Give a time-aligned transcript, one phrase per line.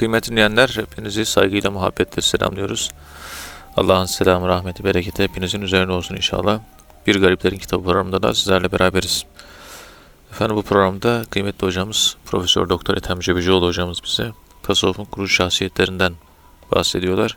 [0.00, 2.90] Kıymetli dinleyenler, hepinizi saygıyla, muhabbetle selamlıyoruz.
[3.76, 6.60] Allah'ın selamı, rahmeti, bereketi hepinizin üzerine olsun inşallah.
[7.06, 9.24] Bir Gariplerin Kitabı programında da sizlerle beraberiz.
[10.30, 14.32] Efendim bu programda kıymetli hocamız Profesör Doktor Ethem Cebicioğlu hocamız bize
[14.62, 16.12] tasavvufun kurucu şahsiyetlerinden
[16.72, 17.36] bahsediyorlar.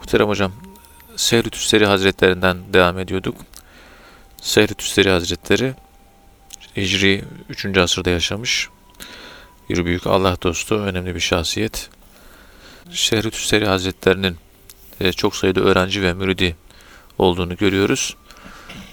[0.00, 0.52] Muhterem hocam,
[1.16, 3.36] Sehri Tüsteri Hazretlerinden devam ediyorduk.
[4.40, 5.74] Sehri Tüsteri Hazretleri
[6.76, 7.78] Hicri 3.
[7.78, 8.68] asırda yaşamış.
[9.70, 11.90] Bir büyük Allah dostu, önemli bir şahsiyet.
[12.90, 14.36] Şehri Tüsteri Hazretlerinin
[15.00, 16.56] e, çok sayıda öğrenci ve müridi
[17.18, 18.16] olduğunu görüyoruz.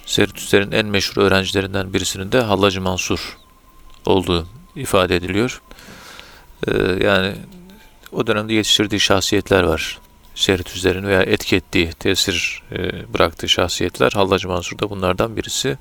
[0.05, 3.38] Şehri Tüsteri'nin en meşhur öğrencilerinden birisinin de Hallacı Mansur
[4.05, 5.62] olduğu ifade ediliyor.
[6.68, 6.74] E,
[7.05, 7.35] yani
[8.12, 9.99] o dönemde yetiştirdiği şahsiyetler var.
[10.35, 14.12] Şehri Tüsteri'nin veya etki ettiği, tesir e, bıraktığı şahsiyetler.
[14.12, 15.77] Hallacı Mansur da bunlardan birisi.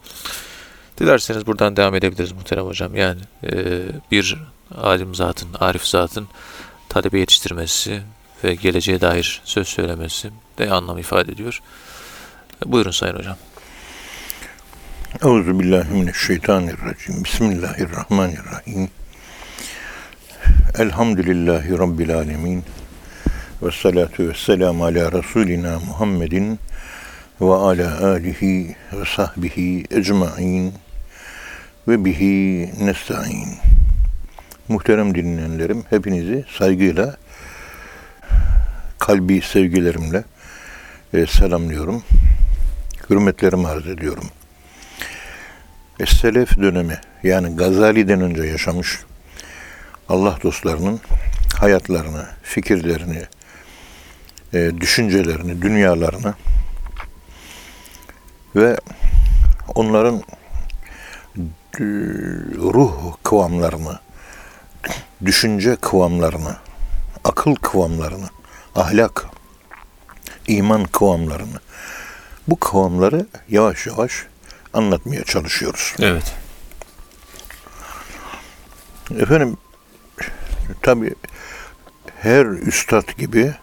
[0.98, 2.96] Dilerseniz buradan devam edebiliriz muhterem hocam.
[2.96, 3.20] Yani
[4.10, 4.36] bir
[4.76, 6.28] alim zatın, arif zatın
[6.88, 8.02] talebe yetiştirmesi
[8.44, 11.62] ve geleceğe dair söz söylemesi de anlam ifade ediyor.
[12.66, 13.36] Buyurun Sayın Hocam.
[15.22, 17.24] Euzu billahi mineşşeytanirracim.
[17.24, 18.88] Bismillahirrahmanirrahim.
[20.78, 22.64] Elhamdülillahi rabbil alamin.
[23.62, 26.58] Ve salatu ve selamu ala Resulina Muhammedin
[27.40, 30.74] ve ala alihi ve sahbihi ecmain
[31.88, 33.58] ve bihi nesta'in.
[34.68, 37.16] Muhterem dinleyenlerim, hepinizi saygıyla,
[38.98, 40.24] kalbi sevgilerimle
[41.14, 42.02] e, selamlıyorum.
[43.10, 44.24] Hürmetlerimi arz ediyorum.
[46.00, 49.00] Es-Selef dönemi, yani Gazali'den önce yaşamış
[50.08, 51.00] Allah dostlarının
[51.54, 53.22] hayatlarını, fikirlerini,
[54.54, 56.34] e, düşüncelerini, dünyalarını
[58.56, 58.76] ve
[59.74, 60.22] onların
[61.78, 61.84] e,
[62.56, 63.98] ruh kıvamlarını,
[65.24, 66.56] düşünce kıvamlarını,
[67.24, 68.28] akıl kıvamlarını,
[68.74, 69.26] ahlak,
[70.46, 71.60] iman kıvamlarını,
[72.48, 74.12] bu kıvamları yavaş yavaş
[74.74, 75.94] anlatmaya çalışıyoruz.
[76.00, 76.34] Evet.
[79.18, 79.56] Efendim,
[80.82, 81.14] tabi
[82.20, 83.54] her üstad gibi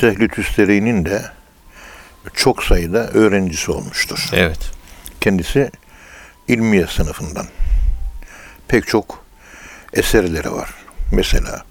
[0.00, 1.22] Sehli Tüsteri'nin de
[2.34, 4.28] çok sayıda öğrencisi olmuştur.
[4.32, 4.70] Evet.
[5.20, 5.70] Kendisi
[6.48, 7.46] ilmiye sınıfından.
[8.68, 9.25] Pek çok
[9.92, 10.74] eserleri var.
[11.12, 11.64] Mesela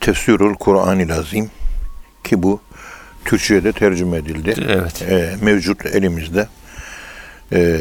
[0.00, 1.50] Tefsirul Kur'an-ı Azim
[2.24, 2.60] ki bu
[3.24, 4.54] Türkçe'ye tercüme edildi.
[4.68, 5.02] Evet.
[5.02, 6.48] Ee, mevcut elimizde.
[7.52, 7.80] Ee,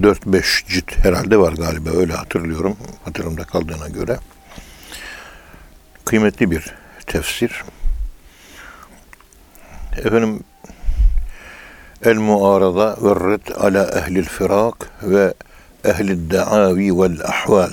[0.00, 2.76] 4-5 cilt herhalde var galiba öyle hatırlıyorum.
[3.04, 4.18] Hatırımda kaldığına göre.
[6.04, 6.64] Kıymetli bir
[7.06, 7.64] tefsir.
[9.96, 10.40] Efendim
[12.04, 15.34] El muarada ve red ala ehlil firak ve
[15.84, 17.70] ehlil da'avi vel ahval.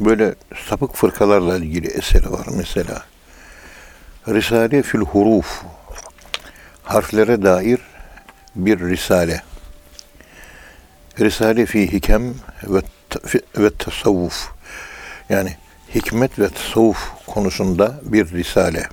[0.00, 0.34] Böyle
[0.68, 3.02] sapık fırkalarla ilgili eseri var mesela.
[4.28, 5.62] Risale fil huruf.
[6.82, 7.78] Harflere dair
[8.56, 9.42] bir risale.
[11.20, 12.34] Risale fi hikem
[12.64, 12.82] ve,
[13.58, 14.50] ve tasavvuf.
[15.28, 15.56] Yani
[15.94, 18.88] hikmet ve tasavvuf konusunda bir risale.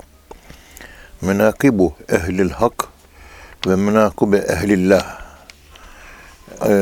[1.22, 2.88] Menakibu ehlil hak
[3.68, 5.22] ve menakube ehlillah.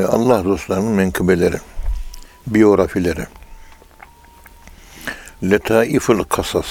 [0.08, 1.56] Allah dostlarının menkıbeleri,
[2.46, 3.26] biyografileri.
[5.42, 6.66] Letaiful kasas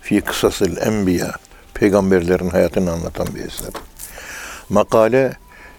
[0.00, 1.32] fi kısasıl enbiya.
[1.74, 3.72] Peygamberlerin hayatını anlatan bir eser.
[4.68, 5.36] Makale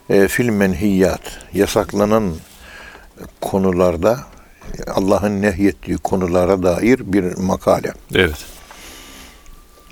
[0.09, 1.21] e, fil menhiyat.
[1.53, 2.33] Yasaklanan
[3.41, 4.19] konularda
[4.87, 7.93] Allah'ın nehyettiği konulara dair bir makale.
[8.15, 8.45] Evet.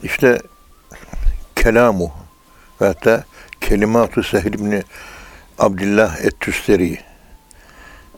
[0.03, 0.41] İşte
[1.56, 2.12] kelamu
[2.81, 3.24] ve hatta
[3.62, 4.81] Kelimatu Sehl ibn
[5.59, 7.00] Abdullah et-Tüsteri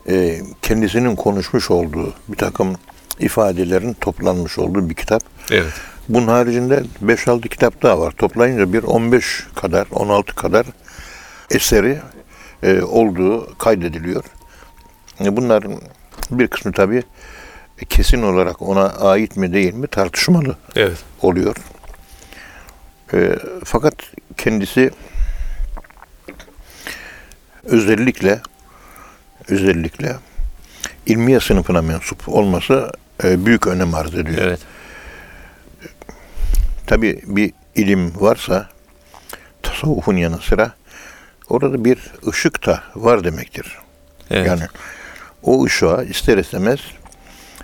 [0.08, 2.76] e, kendisinin konuşmuş olduğu bir takım
[3.18, 5.22] ifadelerin toplanmış olduğu bir kitap.
[5.50, 5.72] Evet.
[6.08, 8.10] Bunun haricinde 5-6 kitap daha var.
[8.10, 10.66] Toplayınca bir 15 kadar, 16 kadar
[11.50, 11.98] eseri
[12.62, 14.24] e, olduğu kaydediliyor.
[15.24, 15.80] E, bunların
[16.30, 17.02] bir kısmı tabii
[17.88, 20.98] kesin olarak ona ait mi değil mi tartışmalı Evet.
[21.22, 21.56] oluyor.
[23.14, 23.94] E, fakat
[24.36, 24.90] kendisi
[27.64, 28.40] özellikle
[29.48, 30.16] özellikle
[31.10, 32.92] ilmiye sınıfına mensup olması
[33.24, 34.38] e, büyük önem arz ediyor.
[34.42, 34.60] Evet.
[36.86, 38.68] Tabi bir ilim varsa
[39.62, 40.72] tasavvufun yanı sıra
[41.48, 41.98] orada bir
[42.28, 43.78] ışık da var demektir.
[44.30, 44.46] Evet.
[44.46, 44.62] Yani
[45.42, 46.80] o ışığa ister istemez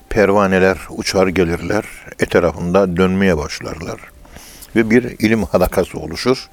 [0.09, 1.85] pervaneler uçar gelirler,
[2.19, 4.01] etrafında dönmeye başlarlar.
[4.77, 6.49] Ve bir ilim halakası oluşur.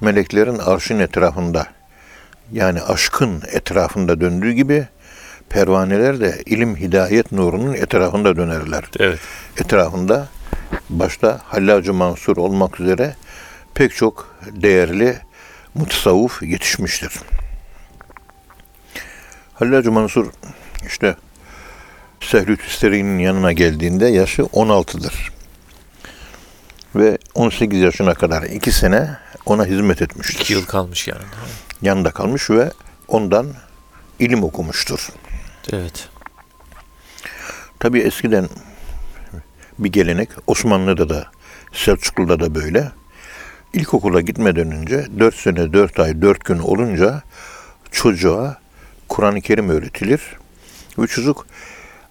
[0.00, 1.66] Meleklerin arşın etrafında
[2.52, 4.86] yani aşkın etrafında döndüğü gibi
[5.52, 8.84] pervaneler de ilim hidayet nurunun etrafında dönerler.
[8.98, 9.18] Evet.
[9.60, 10.28] Etrafında
[10.90, 13.16] başta Hallacı Mansur olmak üzere
[13.74, 15.18] pek çok değerli
[15.74, 17.12] mutasavvuf yetişmiştir.
[19.54, 20.26] Hallacı Mansur
[20.86, 21.16] işte
[22.20, 25.32] Sehlü Tüsteri'nin yanına geldiğinde yaşı 16'dır.
[26.94, 29.10] Ve 18 yaşına kadar 2 sene
[29.46, 30.40] ona hizmet etmiştir.
[30.40, 31.22] İki yıl kalmış yani.
[31.82, 32.70] Yanında kalmış ve
[33.08, 33.46] ondan
[34.18, 35.08] ilim okumuştur.
[35.72, 36.08] Evet.
[37.80, 38.48] Tabii eskiden
[39.78, 41.26] bir gelenek Osmanlı'da da
[41.72, 42.92] Selçuklu'da da böyle.
[43.72, 47.22] İlkokula gitmeden önce 4 sene 4 ay 4 gün olunca
[47.90, 48.58] çocuğa
[49.08, 50.20] Kur'an-ı Kerim öğretilir.
[50.98, 51.46] Ve çocuk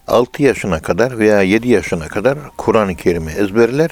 [0.08, 3.90] 6 yaşına kadar veya 7 yaşına kadar Kur'an-ı Kerim'i ezberler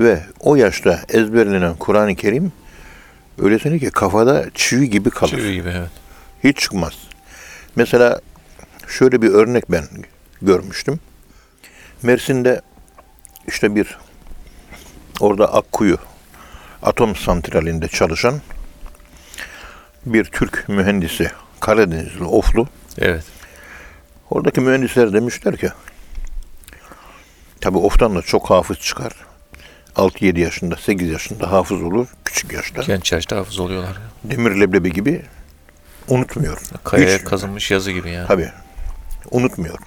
[0.00, 2.52] ve o yaşta ezberlenen Kur'an-ı Kerim
[3.42, 5.30] öylesine ki kafada çivi gibi kalır.
[5.30, 5.90] Çivi gibi evet.
[6.44, 6.92] Hiç çıkmaz.
[7.76, 8.20] Mesela
[8.90, 9.84] şöyle bir örnek ben
[10.42, 11.00] görmüştüm.
[12.02, 12.60] Mersin'de
[13.48, 13.98] işte bir
[15.20, 15.98] orada Akkuyu
[16.82, 18.40] atom santralinde çalışan
[20.06, 23.24] bir Türk mühendisi Karadenizli Oflu Evet.
[24.30, 25.70] Oradaki mühendisler demişler ki
[27.60, 29.12] tabi oftan da çok hafız çıkar.
[29.96, 32.06] 6-7 yaşında, 8 yaşında hafız olur.
[32.24, 32.82] Küçük yaşta.
[32.82, 33.96] Genç yaşta hafız oluyorlar.
[34.24, 35.22] Demir leblebi gibi
[36.08, 36.58] unutmuyor.
[36.84, 38.26] Kayaya Hiç- kazınmış yazı gibi yani.
[38.26, 38.52] Tabii.
[39.30, 39.78] Unutmuyor.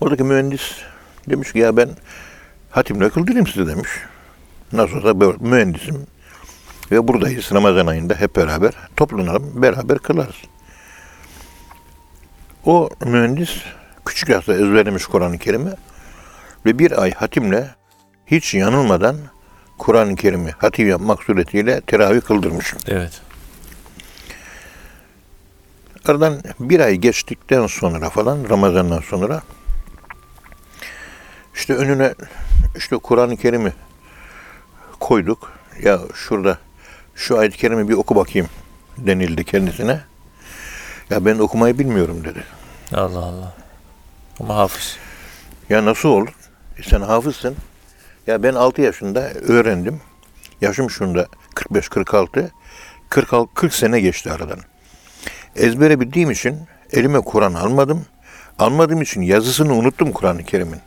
[0.00, 0.62] Oradaki mühendis
[1.28, 1.90] demiş ki ya ben
[2.70, 3.90] hatimle kıldırayım size demiş.
[4.72, 6.06] Nasıl olsa mühendisim
[6.90, 10.36] ve buradayız Ramazan ayında hep beraber toplanalım beraber kılarız.
[12.64, 13.50] O mühendis
[14.04, 15.70] küçük yaşta ezberlemiş Kur'an-ı Kerim'i
[16.66, 17.68] ve bir ay hatimle
[18.26, 19.16] hiç yanılmadan
[19.78, 22.74] Kur'an-ı Kerim'i hatim yapmak suretiyle teravih kıldırmış.
[22.88, 23.27] Evet.
[26.08, 29.42] Aradan bir ay geçtikten sonra falan Ramazan'dan sonra
[31.54, 32.14] işte önüne
[32.76, 33.72] işte Kur'an-ı Kerim'i
[35.00, 35.52] koyduk.
[35.82, 36.58] Ya şurada
[37.14, 38.48] şu ayet-i kerime bir oku bakayım
[38.98, 40.00] denildi kendisine.
[41.10, 42.44] Ya ben okumayı bilmiyorum dedi.
[42.94, 43.54] Allah Allah.
[44.40, 44.96] Ama hafız.
[45.68, 46.28] Ya nasıl olur?
[46.78, 47.56] E sen hafızsın.
[48.26, 50.00] Ya ben 6 yaşında öğrendim.
[50.60, 52.48] Yaşım şunda 45-46.
[53.08, 54.58] 46 40 sene geçti aradan.
[55.58, 56.58] Ezbere bildiğim için
[56.92, 58.06] elime Kur'an almadım.
[58.58, 60.80] Almadığım için yazısını unuttum Kur'an-ı Kerim'in.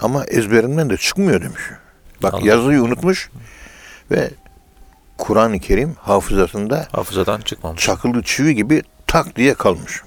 [0.00, 1.62] Ama ezberimden de çıkmıyor demiş.
[2.22, 2.46] Bak Allah.
[2.46, 3.30] yazıyı unutmuş
[4.10, 4.30] ve
[5.18, 7.82] Kur'an-ı Kerim hafızasında Hafızadan çıkmamış.
[7.84, 10.02] çakılı çivi gibi tak diye kalmış.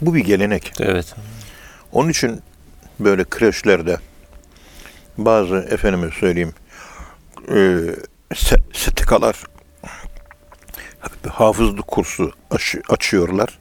[0.00, 0.72] Bu bir gelenek.
[0.80, 1.14] Evet.
[1.92, 2.40] Onun için
[3.00, 3.96] böyle kreşlerde
[5.18, 6.54] bazı efendime söyleyeyim
[7.54, 7.78] e,
[8.74, 9.44] STK'lar
[11.46, 13.58] hafızlık kursu aç- açıyorlar.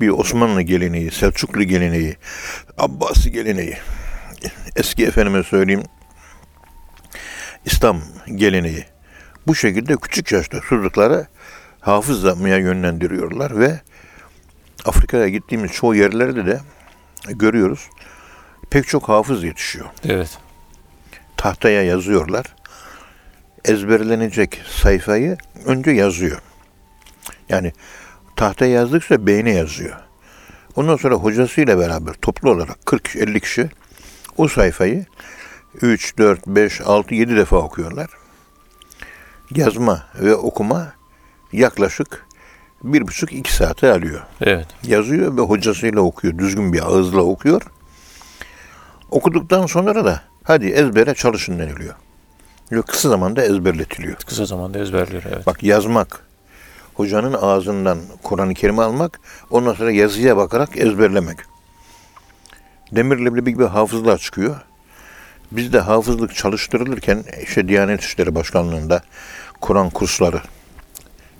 [0.00, 2.16] Bir Osmanlı geleneği, Selçuklu geleneği,
[2.78, 3.76] Abbasi geleneği,
[4.76, 5.82] eski efendime söyleyeyim
[7.64, 8.00] İslam
[8.34, 8.84] geleneği.
[9.46, 11.26] Bu şekilde küçük yaşta çocukları
[11.80, 13.80] hafızlamaya yönlendiriyorlar ve
[14.84, 16.60] Afrika'ya gittiğimiz çoğu yerlerde de
[17.28, 17.88] görüyoruz.
[18.70, 19.86] Pek çok hafız yetişiyor.
[20.04, 20.38] Evet.
[21.36, 22.46] Tahtaya yazıyorlar.
[23.64, 26.38] Ezberlenecek sayfayı önce yazıyor.
[27.48, 27.72] Yani
[28.36, 29.96] tahtaya yazdıkça beyne yazıyor.
[30.76, 33.68] Ondan sonra hocasıyla beraber toplu olarak 40-50 kişi
[34.36, 35.06] o sayfayı
[35.82, 38.10] 3, 4, 5, 6, 7 defa okuyorlar.
[39.54, 40.92] Yazma ve okuma
[41.52, 42.26] yaklaşık
[42.84, 44.66] bir buçuk iki saate alıyor Evet.
[44.82, 46.38] yazıyor ve hocasıyla okuyor.
[46.38, 47.62] Düzgün bir ağızla okuyor.
[49.10, 51.94] Okuduktan sonra da hadi ezbere çalışın deniliyor.
[52.86, 54.16] Kısa zamanda ezberletiliyor.
[54.16, 55.22] Kısa zamanda ezberliyor.
[55.28, 55.46] Evet.
[55.46, 56.25] Bak yazmak,
[56.96, 61.38] hocanın ağzından Kur'an-ı Kerim'i almak, ondan sonra yazıya bakarak ezberlemek.
[62.92, 64.56] Demir leblebi gibi hafızlar çıkıyor.
[65.52, 69.02] Bizde hafızlık çalıştırılırken işte Diyanet İşleri Başkanlığı'nda
[69.60, 70.40] Kur'an kursları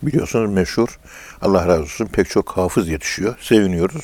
[0.02, 0.98] biliyorsunuz meşhur.
[1.42, 3.36] Allah razı olsun pek çok hafız yetişiyor.
[3.40, 4.02] Seviniyoruz.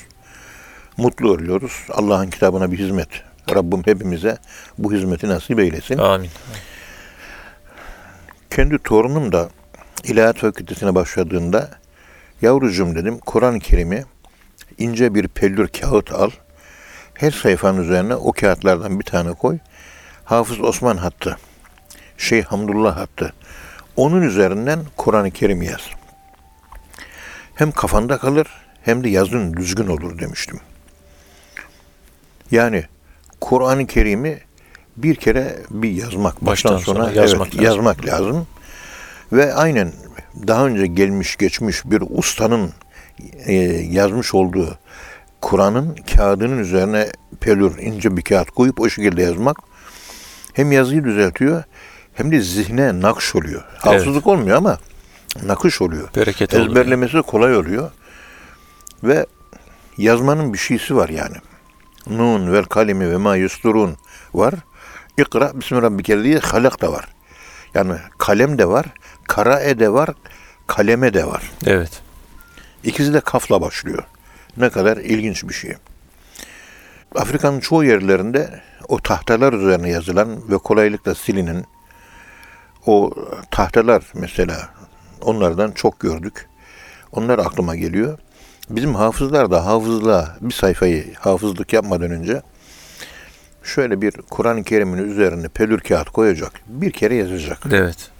[0.97, 1.73] Mutlu oluyoruz.
[1.91, 3.09] Allah'ın kitabına bir hizmet.
[3.55, 4.39] Rabbim hepimize
[4.79, 5.99] bu hizmeti nasip eylesin.
[5.99, 6.31] Amin.
[8.51, 9.49] Kendi torunum da
[10.05, 11.71] ilahiyat fakültesine başladığında
[12.43, 14.05] yavrucuğum dedim Kur'an-ı Kerim'i
[14.79, 16.31] ince bir pellür kağıt al.
[17.15, 19.59] Her sayfanın üzerine o kağıtlardan bir tane koy.
[20.25, 21.37] Hafız Osman hattı.
[22.19, 23.33] Şeyh Hamdullah hattı.
[23.97, 25.81] Onun üzerinden Kur'an-ı Kerim yaz.
[27.55, 28.47] Hem kafanda kalır
[28.83, 30.61] hem de yazın düzgün olur demiştim.
[32.51, 32.85] Yani
[33.41, 34.41] Kur'an-ı Kerim'i
[34.97, 37.65] bir kere bir yazmak, baştan, Baştan sona, sona yazmak evet, lazım.
[37.65, 38.47] yazmak lazım.
[39.33, 39.93] Ve aynen
[40.47, 42.71] daha önce gelmiş geçmiş bir ustanın
[43.47, 43.55] e,
[43.91, 44.79] yazmış olduğu
[45.41, 47.09] Kur'an'ın kağıdının üzerine
[47.41, 49.57] pelür, ince bir kağıt koyup o şekilde yazmak
[50.53, 51.65] hem yazıyı düzeltiyor
[52.15, 53.63] hem de zihne nakş oluyor.
[53.79, 54.79] Hafızlık olmuyor ama
[55.43, 56.09] nakış oluyor.
[56.17, 56.69] Bereket oluyor.
[56.69, 57.91] Ezberlemesi kolay oluyor.
[59.05, 59.27] Ve
[59.99, 61.37] yazmanın bir şeysi var yani.
[62.07, 63.97] Nun vel kalemi ve ma yusturun
[64.35, 64.55] var.
[65.19, 67.09] İkra bismi rabbike diye halak da var.
[67.75, 68.87] Yani kalem de var,
[69.29, 70.11] karae de var,
[70.67, 71.51] kaleme de var.
[71.67, 72.03] Evet.
[72.85, 74.05] İkisi de kafla başlıyor.
[74.57, 75.75] Ne kadar ilginç bir şey.
[77.15, 81.65] Afrika'nın çoğu yerlerinde o tahtalar üzerine yazılan ve kolaylıkla silinen
[82.87, 83.11] o
[83.51, 84.69] tahtalar mesela
[85.21, 86.49] onlardan çok gördük.
[87.13, 88.19] Onlar aklıma geliyor.
[88.71, 92.43] Bizim hafızlar da hafızlığa bir sayfayı hafızlık yapmadan önce
[93.65, 96.53] şöyle bir Kur'an-ı Kerim'in üzerine pelür kağıt koyacak.
[96.67, 97.59] Bir kere yazacak.
[97.73, 98.11] Evet.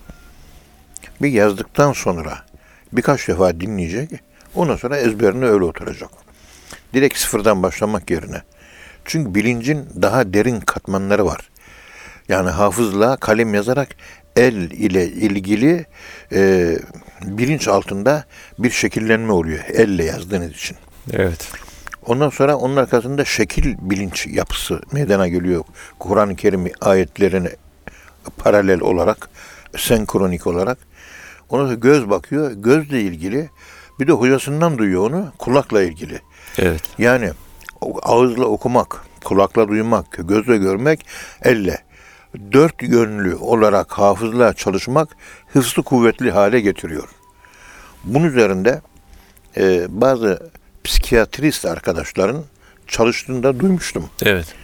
[1.23, 2.39] Bir yazdıktan sonra
[2.93, 4.11] birkaç defa dinleyecek.
[4.55, 6.11] Ondan sonra ezberine öyle oturacak.
[6.95, 8.43] Direkt sıfırdan başlamak yerine.
[9.05, 11.51] Çünkü bilincin daha derin katmanları var.
[12.29, 13.89] Yani hafızlığa kalem yazarak
[14.37, 15.87] el ile ilgili
[16.33, 16.73] e,
[17.23, 18.25] bilinç altında
[18.59, 19.65] bir şekillenme oluyor.
[19.69, 20.77] Elle yazdığınız için.
[21.13, 21.49] Evet.
[22.07, 25.65] Ondan sonra onun arkasında şekil bilinç yapısı meydana geliyor.
[25.99, 27.51] Kur'an-ı Kerim ayetlerine
[28.37, 29.31] paralel olarak,
[29.77, 30.79] senkronik olarak.
[31.49, 32.53] Ona da göz bakıyor.
[32.53, 33.51] Gözle ilgili
[34.01, 36.21] bir de hocasından duyuyor onu kulakla ilgili.
[36.59, 36.83] Evet.
[36.99, 37.31] Yani
[38.03, 41.07] ağızla okumak, kulakla duymak, gözle görmek,
[41.43, 41.79] elle.
[42.53, 45.09] Dört yönlü olarak hafızla çalışmak
[45.53, 47.09] hıfzı kuvvetli hale getiriyor.
[48.05, 48.81] Bunun üzerinde
[49.57, 50.51] e, bazı
[50.85, 52.45] psikiyatrist arkadaşların
[52.87, 54.05] çalıştığında duymuştum.
[54.23, 54.55] Evet.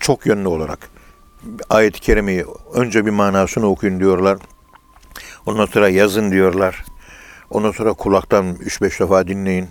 [0.00, 0.90] Çok yönlü olarak.
[1.70, 4.38] Ayet-i Kerime'yi önce bir manasını okuyun diyorlar.
[5.46, 6.84] Ondan sonra yazın diyorlar.
[7.50, 9.68] Ondan sonra kulaktan 3-5 defa dinleyin.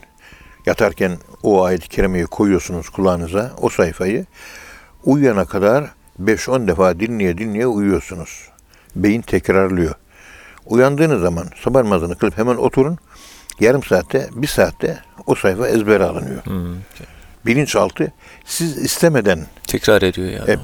[0.66, 4.26] Yatarken o ayet-i kerimeyi koyuyorsunuz kulağınıza, o sayfayı.
[5.04, 5.92] Uyuyana kadar
[6.24, 8.50] 5-10 defa dinleye dinleye uyuyorsunuz.
[8.96, 9.96] Beyin tekrarlıyor.
[10.66, 12.98] Uyandığınız zaman sabah namazını kılıp hemen oturun.
[13.60, 16.46] Yarım saatte, bir saatte o sayfa ezbere alınıyor.
[16.46, 16.76] Hmm.
[17.46, 18.12] Bilinçaltı
[18.46, 20.48] siz istemeden Tekrar ediyor yani.
[20.48, 20.60] hep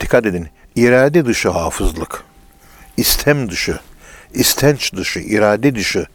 [0.00, 0.48] dikkat edin.
[0.76, 2.24] İrade dışı hafızlık,
[2.96, 3.78] istem dışı,
[4.34, 6.06] istenç dışı, irade dışı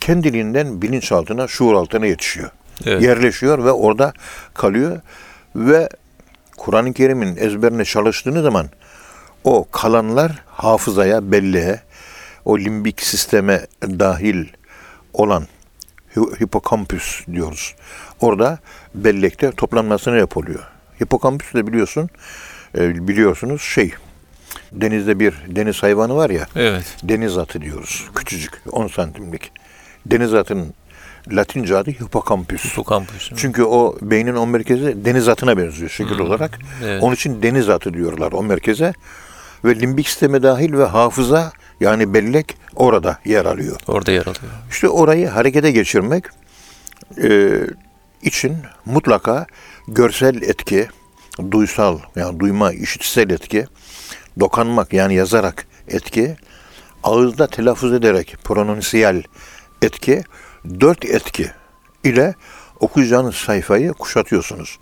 [0.00, 2.50] kendiliğinden bilinçaltına, şuur altına yetişiyor.
[2.84, 3.02] Evet.
[3.02, 4.12] Yerleşiyor ve orada
[4.54, 5.00] kalıyor
[5.56, 5.88] ve
[6.56, 8.68] Kur'an-ı Kerim'in ezberine çalıştığınız zaman
[9.44, 11.80] o kalanlar hafızaya, belleğe,
[12.44, 14.46] o limbik sisteme dahil
[15.16, 15.46] olan
[16.16, 17.74] hi- hipokampüs diyoruz.
[18.20, 18.58] Orada
[18.94, 20.64] bellekte toplanmasına yapılıyor.
[21.02, 22.08] Hipokampüs de biliyorsun,
[22.78, 23.92] e, biliyorsunuz şey,
[24.72, 26.96] denizde bir deniz hayvanı var ya, Evet.
[27.02, 28.04] deniz atı diyoruz.
[28.14, 29.52] Küçücük, 10 santimlik.
[30.06, 30.74] Deniz atının
[31.32, 32.72] Latince adı hipokampüs.
[32.72, 33.30] Hipokampüs.
[33.36, 36.58] Çünkü o beynin o merkezi deniz atına benziyor şekil olarak.
[36.84, 37.02] evet.
[37.02, 38.92] Onun için deniz atı diyorlar o merkeze.
[39.64, 43.80] Ve limbik sisteme dahil ve hafıza yani bellek orada yer alıyor.
[43.86, 44.52] Orada yer alıyor.
[44.70, 46.24] İşte orayı harekete geçirmek
[47.22, 47.60] e,
[48.22, 49.46] için mutlaka
[49.88, 50.88] görsel etki,
[51.50, 53.66] duysal yani duyma, işitsel etki,
[54.40, 56.36] dokanmak yani yazarak etki,
[57.04, 59.22] ağızda telaffuz ederek pronansiyel
[59.82, 60.22] etki,
[60.80, 61.50] dört etki
[62.04, 62.34] ile
[62.80, 64.78] okuyacağınız sayfayı kuşatıyorsunuz.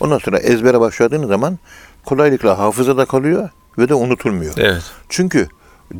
[0.00, 1.58] Ondan sonra ezbere başladığınız zaman
[2.04, 3.48] kolaylıkla hafızada kalıyor
[3.78, 4.54] ve de unutulmuyor.
[4.58, 4.82] Evet.
[5.08, 5.48] Çünkü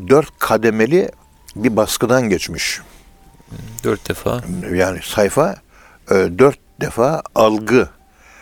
[0.09, 1.11] dört kademeli
[1.55, 2.81] bir baskıdan geçmiş.
[3.83, 4.41] Dört defa.
[4.73, 5.55] Yani sayfa
[6.11, 7.89] e, dört defa algı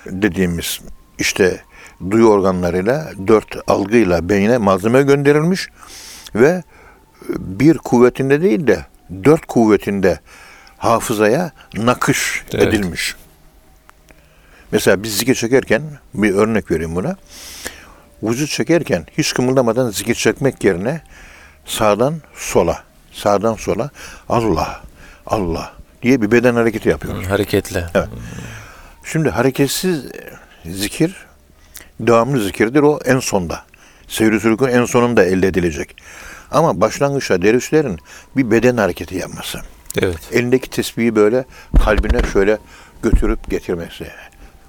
[0.06, 0.80] dediğimiz
[1.20, 1.62] işte
[2.12, 5.68] duyu organlarıyla dört algıyla beyne malzeme gönderilmiş
[6.36, 6.64] ve e,
[7.40, 8.86] bir kuvvetinde değil de
[9.24, 10.20] dört kuvvetinde
[10.78, 12.68] hafızaya nakış Evet.
[12.68, 13.16] edilmiş.
[14.72, 15.82] Mesela biz zikir çekerken
[16.14, 17.16] bir örnek vereyim buna.
[18.24, 21.02] Vücut çekerken hiç kımıldamadan zikir çekmek yerine
[21.66, 23.90] sağdan sola, sağdan sola
[24.30, 24.82] Allah,
[25.26, 27.28] Allah diye bir beden hareketi yapıyoruz.
[27.28, 27.86] Hareketle.
[27.96, 28.08] Evet.
[29.04, 30.06] Şimdi hareketsiz
[30.66, 31.16] zikir
[32.00, 33.64] devamlı zikirdir o en sonda.
[34.08, 35.96] Seyri sülükün en sonunda elde edilecek.
[36.52, 38.00] Ama başlangıçta dervişlerin
[38.38, 39.60] bir beden hareketi yapması.
[40.02, 40.20] Evet.
[40.32, 41.46] Elindeki tesbihi böyle
[41.86, 42.58] kalbine şöyle
[43.04, 44.08] götürüp getirmesi.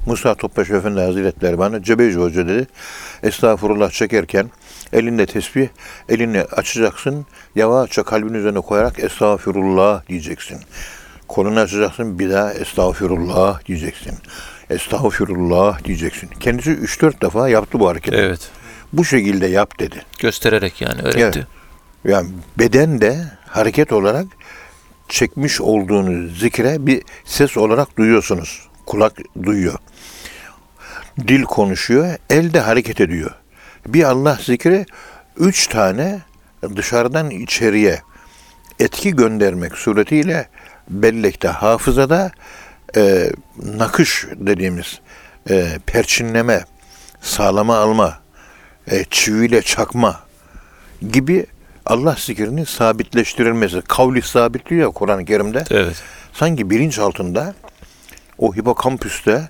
[0.06, 2.66] Musa Topbaş Efendi Hazretleri bana Cebeci Hoca dedi.
[3.22, 4.50] Estağfurullah çekerken
[4.92, 5.68] elinde tesbih,
[6.08, 7.26] elini açacaksın.
[7.54, 10.58] Yavaşça kalbin üzerine koyarak estağfurullah diyeceksin.
[11.28, 14.14] Kolunu açacaksın bir daha estağfurullah diyeceksin.
[14.70, 16.30] Estağfurullah diyeceksin.
[16.40, 18.16] Kendisi 3-4 defa yaptı bu hareketi.
[18.16, 18.50] Evet.
[18.92, 20.02] Bu şekilde yap dedi.
[20.18, 21.46] Göstererek yani öğretti.
[22.04, 22.28] Yani
[22.58, 24.26] beden de hareket olarak
[25.08, 28.71] çekmiş olduğunuz zikre bir ses olarak duyuyorsunuz.
[28.86, 29.78] Kulak duyuyor.
[31.28, 33.30] Dil konuşuyor, el de hareket ediyor.
[33.86, 34.86] Bir Allah zikri
[35.36, 36.20] üç tane
[36.76, 38.02] dışarıdan içeriye
[38.78, 40.48] etki göndermek suretiyle
[40.90, 42.32] bellekte, hafızada
[42.96, 45.00] e, nakış dediğimiz
[45.50, 46.64] e, perçinleme,
[47.20, 48.18] sağlama alma,
[48.90, 50.20] e, çiviyle çakma
[51.12, 51.46] gibi
[51.86, 53.82] Allah zikrini sabitleştirilmesi.
[53.88, 55.64] Kavli sabit diyor ya Kur'an-ı Kerim'de.
[55.70, 56.02] Evet.
[56.32, 57.54] Sanki bilinç altında
[58.38, 59.48] o hipokampüste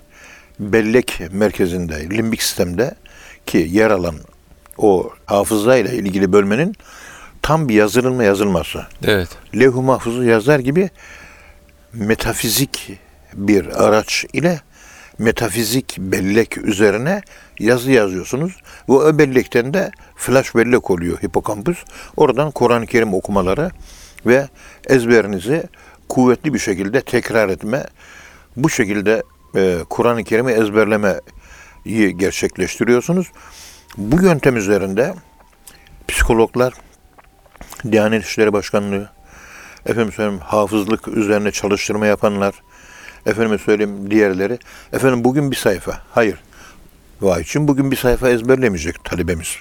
[0.59, 2.95] bellek merkezinde, limbik sistemde
[3.45, 4.15] ki yer alan
[4.77, 6.75] o hafızayla ilgili bölmenin
[7.41, 8.85] tam bir yazılma yazılması.
[9.03, 9.29] Evet.
[9.55, 10.89] Levh-i mahfuzu yazar gibi
[11.93, 12.99] metafizik
[13.33, 14.61] bir araç ile
[15.17, 17.21] metafizik bellek üzerine
[17.59, 18.57] yazı yazıyorsunuz.
[18.87, 21.77] Bu o bellekten de flash bellek oluyor hipokampüs.
[22.17, 23.71] Oradan Kur'an-ı Kerim okumaları
[24.25, 24.47] ve
[24.87, 25.63] ezberinizi
[26.09, 27.85] kuvvetli bir şekilde tekrar etme,
[28.57, 29.23] bu şekilde
[29.55, 33.31] e, Kur'an-ı Kerim'i ezberlemeyi gerçekleştiriyorsunuz.
[33.97, 35.13] Bu yöntem üzerinde
[36.07, 36.73] psikologlar,
[37.91, 39.09] Diyanet İşleri Başkanlığı,
[39.85, 42.53] efendim söyleyeyim hafızlık üzerine çalıştırma yapanlar,
[43.25, 44.59] efendim söyleyeyim diğerleri,
[44.93, 46.43] efendim bugün bir sayfa, hayır,
[47.21, 49.57] vay için bugün bir sayfa ezberlemeyecek talebemiz.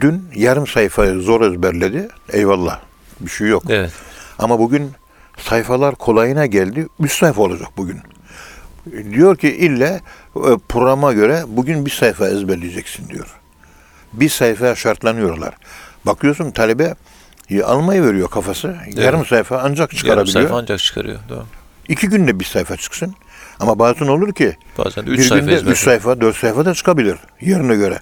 [0.00, 2.80] Dün yarım sayfayı zor ezberledi, eyvallah,
[3.20, 3.62] bir şey yok.
[3.68, 3.92] Evet.
[4.38, 4.92] Ama bugün
[5.38, 8.00] sayfalar kolayına geldi, üç sayfa olacak bugün.
[9.12, 10.00] Diyor ki ille
[10.68, 13.26] programa göre bugün bir sayfa ezberleyeceksin diyor.
[14.12, 15.54] Bir sayfaya şartlanıyorlar.
[16.06, 16.94] Bakıyorsun talebe
[17.50, 18.76] e, almayı veriyor kafası.
[18.96, 20.32] Yarım sayfa ancak Yarım çıkarabiliyor.
[20.42, 21.18] sayfa ancak çıkarıyor.
[21.28, 21.44] Doğru.
[21.88, 23.14] İki günde bir sayfa çıksın.
[23.60, 27.18] Ama bazen olur ki Bazen üç bir sayfa günde üç sayfa, dört sayfa da çıkabilir
[27.40, 27.98] yerine göre.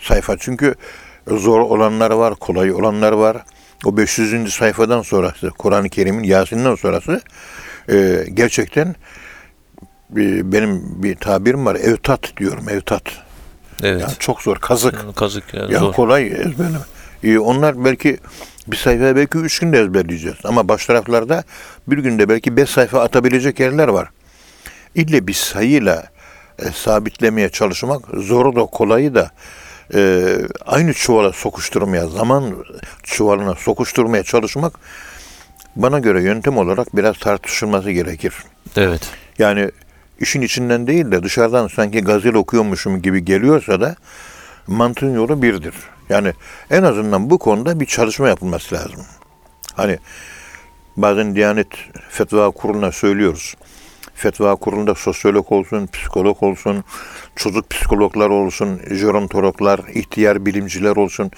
[0.00, 0.74] Sayfa çünkü
[1.28, 3.36] zor olanlar var, kolay olanlar var.
[3.84, 4.54] O 500.
[4.54, 7.20] sayfadan sonrası, Kur'an-ı Kerim'in Yasin'den sonrası
[7.90, 8.94] e, gerçekten
[10.16, 11.74] e, benim bir tabirim var.
[11.74, 13.02] Evtat diyorum, evtat.
[13.82, 14.00] Evet.
[14.00, 15.16] Yani çok zor, kazık.
[15.16, 15.92] Kazık yani Ya zor.
[15.92, 16.78] kolay ezberleme.
[17.24, 18.18] E, onlar belki
[18.66, 20.36] bir sayfaya belki üç günde ezberleyeceğiz.
[20.44, 21.44] Ama baş taraflarda
[21.86, 24.08] bir günde belki beş sayfa atabilecek yerler var.
[24.94, 26.04] İlle bir sayıyla
[26.58, 29.30] e, sabitlemeye çalışmak zoru da kolayı da
[29.94, 30.34] e,
[30.66, 32.64] aynı çuvala sokuşturmaya, zaman
[33.02, 34.78] çuvalına sokuşturmaya çalışmak
[35.76, 38.34] bana göre yöntem olarak biraz tartışılması gerekir.
[38.76, 39.10] Evet.
[39.38, 39.70] Yani
[40.20, 43.96] işin içinden değil de dışarıdan sanki gazel okuyormuşum gibi geliyorsa da
[44.66, 45.74] mantığın yolu birdir.
[46.08, 46.32] Yani
[46.70, 49.00] en azından bu konuda bir çalışma yapılması lazım.
[49.74, 49.98] Hani
[50.96, 51.68] bazen Diyanet
[52.10, 53.54] Fetva Kurulu'na söylüyoruz.
[54.22, 56.84] Fetva Kurulu'nda sosyolog olsun, psikolog olsun,
[57.36, 61.30] çocuk psikologlar olsun, jerontologlar, ihtiyar bilimciler olsun,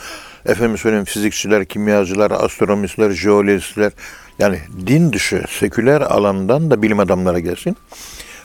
[0.46, 3.92] efendim söyleyeyim fizikçiler, kimyacılar, astronomistler, jeolojistler,
[4.38, 7.76] yani din dışı, seküler alandan da bilim adamlara gelsin.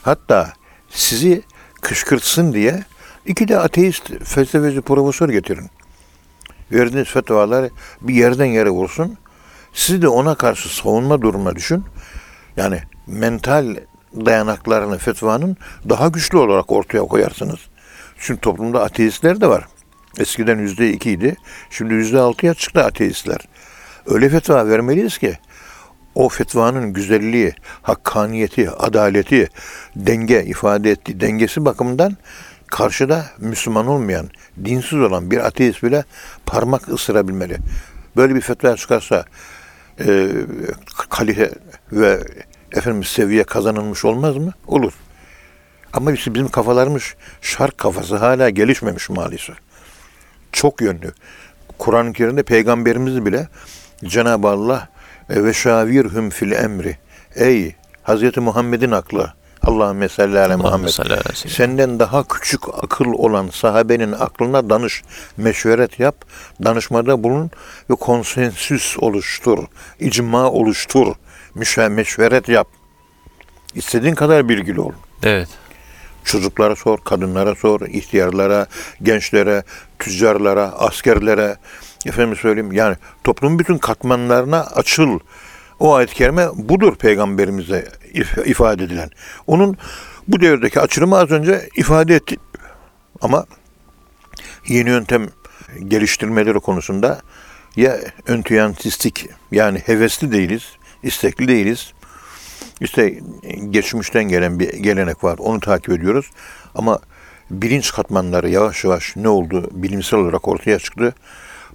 [0.02, 0.54] Hatta
[0.90, 1.42] sizi
[1.82, 2.84] kışkırtsın diye
[3.26, 5.70] iki de ateist felsefeci profesör getirin.
[6.72, 7.70] Verdiğiniz fetvalar
[8.02, 9.18] bir yerden yere vursun.
[9.74, 11.84] Sizi de ona karşı savunma durumuna düşün.
[12.58, 13.76] Yani mental
[14.16, 15.58] dayanaklarını fetvanın
[15.90, 17.60] daha güçlü olarak ortaya koyarsınız.
[18.18, 19.68] Çünkü toplumda ateistler de var.
[20.20, 21.36] Eskiden yüzde ikiydi.
[21.70, 23.40] Şimdi yüzde altıya çıktı ateistler.
[24.06, 25.38] Öyle fetva vermeliyiz ki
[26.16, 29.50] o fetvanın güzelliği, hakkaniyeti, adaleti,
[29.96, 32.18] denge ifade ettiği dengesi bakımından
[32.68, 34.30] karşıda Müslüman olmayan,
[34.66, 36.04] dinsiz olan bir ateist bile
[36.46, 37.58] parmak ısırabilmeli.
[38.18, 39.26] Böyle bir fetva çıkarsa
[40.06, 40.30] e,
[41.10, 41.52] kalite
[41.92, 42.20] ve
[42.74, 44.54] efendim seviye kazanılmış olmaz mı?
[44.68, 44.94] Olur.
[45.94, 47.04] Ama bizim kafalarımız
[47.42, 49.56] şark kafası hala gelişmemiş maalesef.
[50.52, 51.14] Çok yönlü.
[51.78, 53.48] Kur'an-ı Kerim'de peygamberimiz bile
[54.06, 54.90] Cenab-ı Allah
[55.30, 56.98] e, ve şavirhum fil emri.
[57.36, 59.34] Ey Hazreti Muhammed'in aklı.
[59.64, 60.90] Allahümme salli ala Muhammed.
[61.34, 65.04] Senden daha küçük akıl olan sahabenin aklına danış,
[65.38, 66.16] meşveret yap,
[66.64, 67.52] danışmada bulun
[67.90, 69.58] ve konsensüs oluştur,
[70.00, 71.16] icma oluştur,
[71.90, 72.68] meşveret yap.
[73.76, 74.92] İstediğin kadar bilgili ol.
[75.24, 75.48] Evet.
[76.24, 78.68] Çocuklara sor, kadınlara sor, ihtiyarlara,
[79.04, 79.64] gençlere,
[80.00, 81.58] tüccarlara, askerlere,
[82.06, 85.20] efendim söyleyeyim yani toplumun bütün katmanlarına açıl.
[85.80, 89.10] O ayet-i kerime budur peygamberimize if- ifade edilen.
[89.48, 89.78] Onun
[90.28, 92.38] bu devirdeki açılımı az önce ifade etti.
[93.22, 93.46] Ama
[94.68, 95.30] yeni yöntem
[95.88, 97.22] geliştirmeleri konusunda
[97.76, 100.64] ya entüyansistik yani hevesli değiliz,
[101.04, 101.94] istekli değiliz.
[102.82, 103.20] İşte
[103.70, 105.38] geçmişten gelen bir gelenek var.
[105.38, 106.30] Onu takip ediyoruz.
[106.76, 107.00] Ama
[107.52, 111.14] bilinç katmanları yavaş yavaş ne oldu bilimsel olarak ortaya çıktı.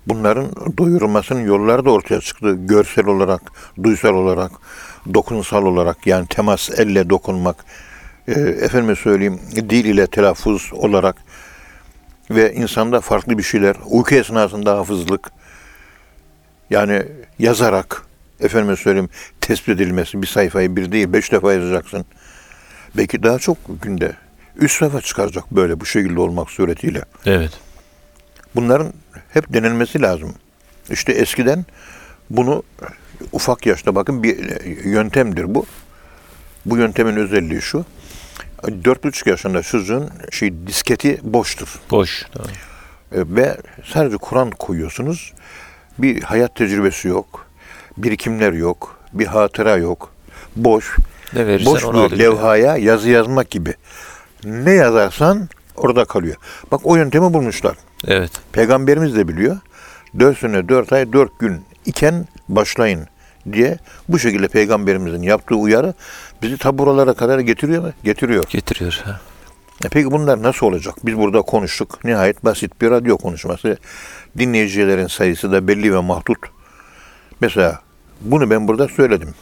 [0.07, 0.47] Bunların
[0.79, 2.55] doyurulmasının yolları da ortaya çıktı.
[2.59, 3.43] Görsel olarak,
[3.83, 4.53] duysal olarak,
[5.15, 7.65] dokunsal olarak yani temas, elle dokunmak,
[8.29, 11.17] e, efendime söyleyeyim dil ile telaffuz olarak
[12.31, 15.31] ve insanda farklı bir şeyler, uyku esnasında hafızlık,
[16.71, 17.03] yani
[17.39, 18.03] yazarak,
[18.41, 19.09] efendime söyleyeyim
[19.41, 22.05] tespit edilmesi bir sayfayı bir değil beş defa yazacaksın.
[22.97, 24.13] Belki daha çok günde.
[24.57, 27.03] Üç sayfa çıkaracak böyle bu şekilde olmak suretiyle.
[27.27, 27.53] Evet.
[28.55, 28.93] Bunların
[29.33, 30.35] hep denilmesi lazım.
[30.91, 31.65] İşte eskiden
[32.31, 32.63] bunu
[33.33, 35.67] ufak yaşta bakın bir yöntemdir bu.
[36.67, 37.85] Bu yöntemin özelliği şu.
[38.85, 41.81] Dört buçuk yaşında çocuğun şey disketi boştur.
[41.91, 42.27] Boş.
[42.33, 42.51] Tamam.
[43.13, 45.33] Ve sadece Kur'an koyuyorsunuz.
[45.99, 47.44] Bir hayat tecrübesi yok.
[47.97, 48.99] Birikimler yok.
[49.13, 50.13] Bir hatıra yok.
[50.57, 50.97] Boş.
[51.33, 53.75] Ne verirsen Boş onu bir levhaya yazı yazmak gibi.
[54.45, 56.37] Ne yazarsan orada kalıyor.
[56.73, 57.77] Bak o yöntemi bulmuşlar.
[58.07, 58.31] Evet.
[58.53, 59.57] Peygamberimiz de biliyor.
[60.19, 63.07] Dört sene, dört ay, dört gün iken başlayın
[63.53, 63.79] diye
[64.09, 65.95] bu şekilde peygamberimizin yaptığı uyarı
[66.43, 67.93] bizi ta buralara kadar getiriyor mu?
[68.05, 68.45] Getiriyor.
[68.51, 69.03] Getiriyor.
[69.05, 69.21] Ha.
[69.85, 70.95] E peki bunlar nasıl olacak?
[71.05, 72.05] Biz burada konuştuk.
[72.05, 73.77] Nihayet basit bir radyo konuşması.
[74.39, 76.39] Dinleyicilerin sayısı da belli ve mahdut.
[77.45, 77.81] Mesela
[78.21, 79.35] bunu ben burada söyledim.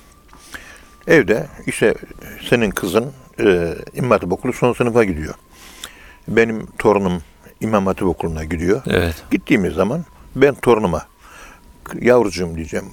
[1.07, 1.95] Evde işte
[2.51, 5.35] senin kızın e, İmam Hatip Okulu son sınıfa gidiyor.
[6.29, 7.23] Benim torunum
[7.61, 8.83] İmam Hatip Okulu'na gidiyor.
[8.87, 9.15] Evet.
[9.31, 10.05] Gittiğimiz zaman
[10.37, 11.07] ben torunuma
[12.01, 12.87] yavrucuğum diyeceğim.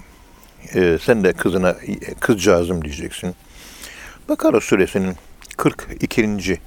[0.76, 1.76] E, sen de kızına
[2.20, 3.36] kızcağızım diyeceksin.
[4.30, 5.16] Bakara suresinin
[5.58, 6.60] 42.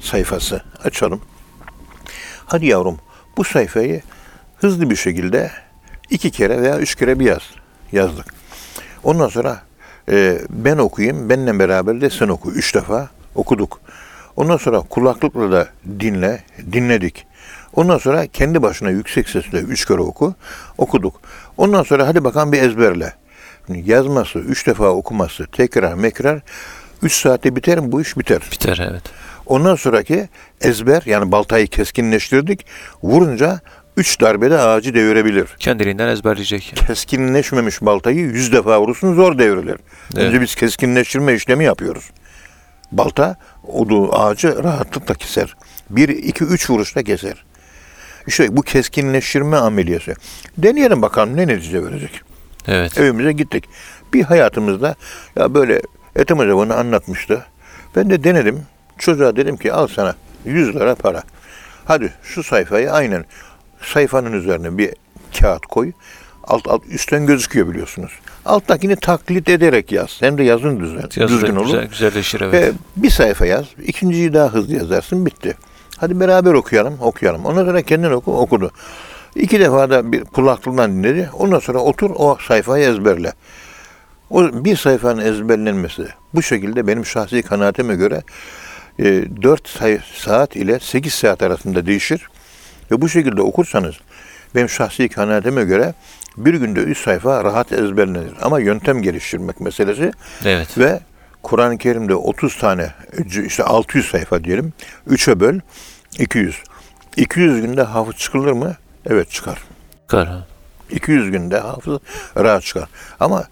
[0.00, 1.20] sayfası açalım.
[2.46, 2.98] Hadi yavrum
[3.36, 4.02] bu sayfayı
[4.56, 5.50] hızlı bir şekilde
[6.10, 7.59] iki kere veya üç kere bir yaz.
[7.92, 8.34] Yazdık.
[9.04, 9.62] Ondan sonra
[10.08, 12.50] e, ben okuyayım, benimle beraber de sen oku.
[12.52, 13.80] Üç defa okuduk.
[14.36, 15.68] Ondan sonra kulaklıkla da
[16.00, 17.26] dinle, dinledik.
[17.72, 20.34] Ondan sonra kendi başına yüksek sesle üç kere oku,
[20.78, 21.20] okuduk.
[21.56, 23.14] Ondan sonra hadi bakalım bir ezberle.
[23.68, 26.40] Yazması, üç defa okuması, tekrar mekrar,
[27.02, 28.42] üç saatte biter mi bu iş biter.
[28.52, 29.02] Biter evet.
[29.46, 30.28] Ondan sonraki
[30.60, 32.66] ezber yani baltayı keskinleştirdik.
[33.02, 33.60] Vurunca
[34.00, 35.46] üç darbede ağacı devirebilir.
[35.58, 36.74] Kendiliğinden ezberleyecek.
[36.86, 39.76] Keskinleşmemiş baltayı yüz defa vurursun zor devrilir.
[40.14, 40.24] Evet.
[40.24, 42.10] Önce biz keskinleştirme işlemi yapıyoruz.
[42.92, 43.36] Balta
[43.66, 45.56] odu ağacı rahatlıkla keser.
[45.90, 47.44] Bir, iki, üç vuruşta keser.
[48.26, 50.14] İşte bu keskinleştirme ameliyatı.
[50.58, 52.20] Deneyelim bakalım ne netice verecek.
[52.68, 52.98] Evet.
[52.98, 53.64] Evimize gittik.
[54.14, 54.94] Bir hayatımızda
[55.36, 55.82] ya böyle
[56.16, 57.44] Ethem Hoca bunu anlatmıştı.
[57.96, 58.62] Ben de denedim.
[58.98, 61.22] Çocuğa dedim ki al sana 100 lira para.
[61.84, 63.24] Hadi şu sayfayı aynen
[63.82, 64.90] sayfanın üzerine bir
[65.40, 65.92] kağıt koy.
[66.44, 68.12] Alt alt üstten gözüküyor biliyorsunuz.
[68.44, 70.16] Alttakini taklit ederek yaz.
[70.20, 71.64] Hem de yazın düzen, Yazı düzgün olur.
[71.66, 72.54] güzel, güzelleşir evet.
[72.54, 73.64] Ve bir sayfa yaz.
[73.86, 75.26] ikinciyi daha hızlı yazarsın.
[75.26, 75.56] Bitti.
[75.96, 76.96] Hadi beraber okuyalım.
[77.00, 77.44] Okuyalım.
[77.46, 78.38] Ondan sonra kendin oku.
[78.38, 78.70] Okudu.
[79.34, 81.30] İki defa da bir kulaklığından dinledi.
[81.38, 83.32] Ondan sonra otur o sayfayı ezberle.
[84.30, 88.22] O bir sayfanın ezberlenmesi bu şekilde benim şahsi kanaatime göre
[88.98, 89.04] e,
[89.42, 92.28] 4 say- saat ile 8 saat arasında değişir.
[92.90, 93.94] Ve bu şekilde okursanız
[94.54, 95.94] benim şahsi kanaatime göre
[96.36, 98.32] bir günde 3 sayfa rahat ezberlenir.
[98.42, 100.12] Ama yöntem geliştirmek meselesi
[100.44, 100.78] Evet.
[100.78, 101.00] ve
[101.42, 102.90] Kur'an-ı Kerim'de 30 tane
[103.44, 104.72] işte 600 sayfa diyelim.
[105.10, 105.60] 3'e böl
[106.18, 106.56] 200.
[107.16, 108.76] 200 günde hafız çıkılır mı?
[109.06, 109.58] Evet çıkar.
[110.06, 110.28] Kar.
[110.28, 110.46] ha.
[110.90, 111.98] 200 günde hafız
[112.36, 112.88] rahat çıkar.
[113.20, 113.44] Ama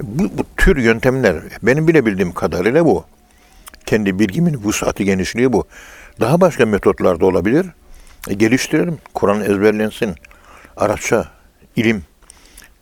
[0.00, 3.04] bu, bu tür yöntemler benim bilebildiğim kadarıyla bu.
[3.86, 5.64] Kendi bilgimin vusatı genişliği bu.
[6.20, 7.66] Daha başka metotlar da olabilir.
[8.28, 8.98] E, geliştirelim.
[9.14, 10.14] Kur'an ezberlensin.
[10.76, 11.28] Arapça,
[11.76, 12.04] ilim,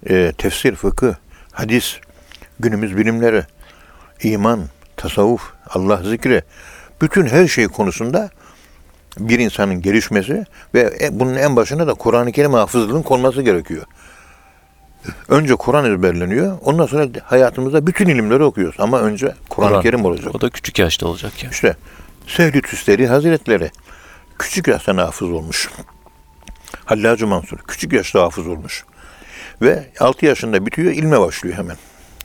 [0.09, 1.15] e, tefsir, fıkıh,
[1.53, 1.97] hadis,
[2.61, 3.43] günümüz bilimleri,
[4.23, 4.61] iman,
[4.97, 6.43] tasavvuf, Allah zikri,
[7.01, 8.31] bütün her şey konusunda
[9.19, 13.83] bir insanın gelişmesi ve e- bunun en başına da Kur'an-ı Kerim hafızlığının konması gerekiyor.
[15.29, 16.59] Önce Kur'an ezberleniyor.
[16.65, 18.77] Ondan sonra hayatımızda bütün ilimleri okuyoruz.
[18.79, 19.83] Ama önce Kur'an-ı Kur'an.
[19.83, 20.35] Kerim olacak.
[20.35, 21.53] O da küçük yaşta olacak yani.
[21.53, 21.77] İşte
[22.27, 23.71] Sehli Tüsteri Hazretleri
[24.43, 25.71] küçük yaşta hafız olmuş.
[26.85, 28.85] Hallacı Mansur küçük yaşta hafız olmuş.
[29.63, 31.77] Ve 6 yaşında bitiyor, ilme başlıyor hemen.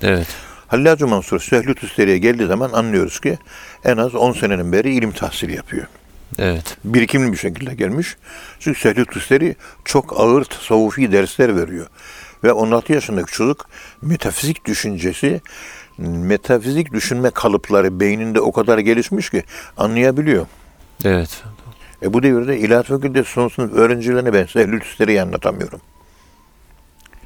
[0.02, 0.28] Evet.
[0.68, 3.38] Hallacı Mansur Sehli Tüsteri'ye geldiği zaman anlıyoruz ki
[3.86, 5.88] en az 10 senenin beri ilim tahsili yapıyor.
[6.40, 6.78] Evet.
[6.84, 8.18] Birikimli bir şekilde gelmiş.
[8.60, 11.88] Çünkü Sehli Tüsteri çok ağır tasavvufi dersler veriyor.
[12.44, 13.70] Ve 16 yaşındaki çocuk
[14.02, 15.42] metafizik düşüncesi,
[15.98, 19.44] metafizik düşünme kalıpları beyninde o kadar gelişmiş ki
[19.78, 20.46] anlayabiliyor.
[21.06, 21.44] Evet.
[22.02, 25.82] E bu devirde İlahiyat Fakültesi son sınıf öğrencilerine ben Sehli Tüsteri'yi anlatamıyorum.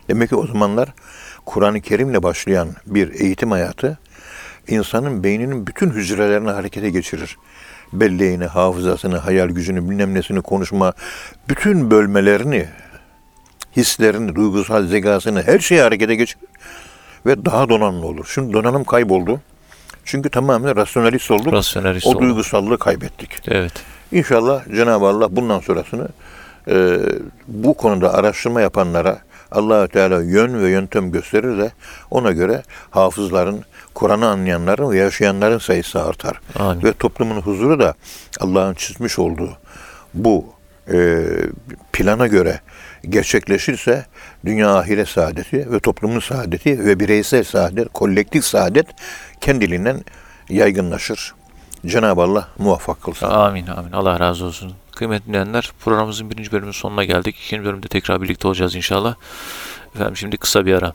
[0.10, 0.89] Demek ki o zamanlar
[1.45, 3.99] Kur'an-ı Kerim'le başlayan bir eğitim hayatı
[4.67, 7.38] insanın beyninin bütün hücrelerini harekete geçirir.
[7.93, 10.93] Belleğini, hafızasını, hayal gücünü, bilmem nesini, konuşma,
[11.49, 12.67] bütün bölmelerini
[13.77, 16.47] hislerini, duygusal zekasını her şeyi harekete geçirir
[17.25, 18.31] ve daha donanımlı olur.
[18.34, 19.41] Şimdi donanım kayboldu.
[20.05, 21.53] Çünkü tamamen rasyonalist olduk.
[21.53, 23.29] Rasyonelist o duygusallığı kaybettik.
[23.47, 23.73] Evet.
[24.12, 26.08] İnşallah Cenab-ı Allah bundan sonrasını
[26.67, 26.97] e,
[27.47, 29.19] bu konuda araştırma yapanlara
[29.52, 31.71] allah Teala yön ve yöntem gösterir de
[32.12, 36.41] ona göre hafızların, Kur'an'ı anlayanların ve yaşayanların sayısı artar.
[36.60, 36.84] Amin.
[36.84, 37.93] Ve toplumun huzuru da
[38.39, 39.58] Allah'ın çizmiş olduğu
[40.13, 40.45] bu
[40.93, 41.26] e,
[41.93, 42.60] plana göre
[43.10, 44.06] gerçekleşirse
[44.45, 48.88] dünya ahiret saadeti ve toplumun saadeti ve bireysel saadet, kolektif saadet
[49.41, 50.06] kendiliğinden
[50.50, 51.34] yaygınlaşır.
[51.85, 53.27] Cenab-ı Allah muvaffak kılsın.
[53.29, 53.91] Amin amin.
[53.91, 54.73] Allah razı olsun.
[54.95, 57.35] Kıymetli dinleyenler programımızın birinci bölümünün sonuna geldik.
[57.45, 59.15] İkinci bölümde tekrar birlikte olacağız inşallah.
[59.95, 60.93] Efendim şimdi kısa bir ara.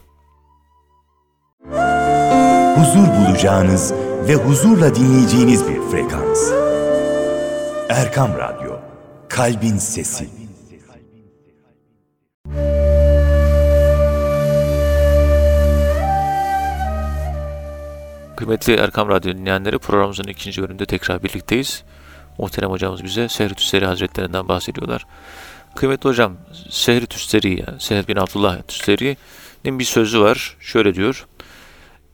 [2.76, 3.92] huzur bulacağınız
[4.28, 6.52] ve huzurla dinleyeceğiniz bir frekans.
[7.88, 8.72] Erkam Radyo,
[9.28, 10.45] Kalbin Sesi.
[18.36, 21.84] Kıymetli Erkam Radyo dinleyenleri programımızın ikinci bölümünde tekrar birlikteyiz.
[22.38, 25.06] Muhterem hocamız bize Sehri Tüsteri Hazretlerinden bahsediyorlar.
[25.76, 26.36] Kıymetli hocam
[26.70, 30.56] Sehri Tüsteri yani Seher bin Abdullah Tüsteri'nin bir sözü var.
[30.60, 31.26] Şöyle diyor.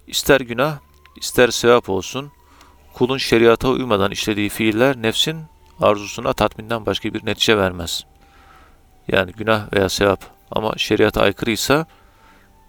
[0.06, 0.78] İster günah
[1.16, 2.32] ister sevap olsun
[2.94, 5.44] kulun şeriata uymadan işlediği fiiller nefsin
[5.80, 8.04] arzusuna tatminden başka bir netice vermez.
[9.08, 11.86] Yani günah veya sevap ama şeriata aykırıysa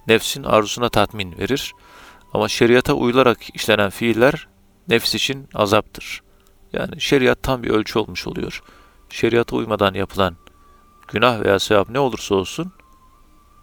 [0.08, 1.74] nefsin arzusuna tatmin verir.
[2.34, 4.48] Ama şeriata uyularak işlenen fiiller
[4.88, 6.22] nefs için azaptır.
[6.74, 8.64] Yani şeriat tam bir ölçü olmuş oluyor.
[9.10, 10.36] Şeriata uymadan yapılan
[11.08, 12.72] günah veya sevap ne olursa olsun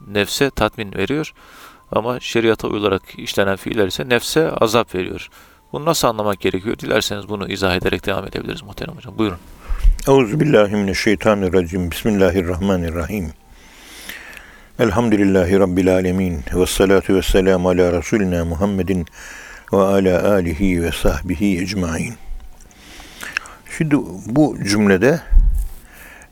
[0.08, 1.32] nefse tatmin veriyor.
[1.92, 5.28] Ama şeriata uyularak işlenen fiiller ise nefse azap veriyor.
[5.72, 6.78] Bunu nasıl anlamak gerekiyor?
[6.78, 9.18] Dilerseniz bunu izah ederek devam edebiliriz muhterem hocam.
[9.18, 9.38] Buyurun.
[10.08, 11.90] Euzubillahimineşşeytanirracim.
[11.90, 13.32] Bismillahirrahmanirrahim.
[14.80, 16.44] Elhamdülillahi Rabbil alemin.
[16.54, 19.06] Ve salatu ve selamu ala Resulina Muhammedin
[19.72, 22.14] ve ala alihi ve sahbihi ecmain.
[23.78, 25.20] Şimdi bu cümlede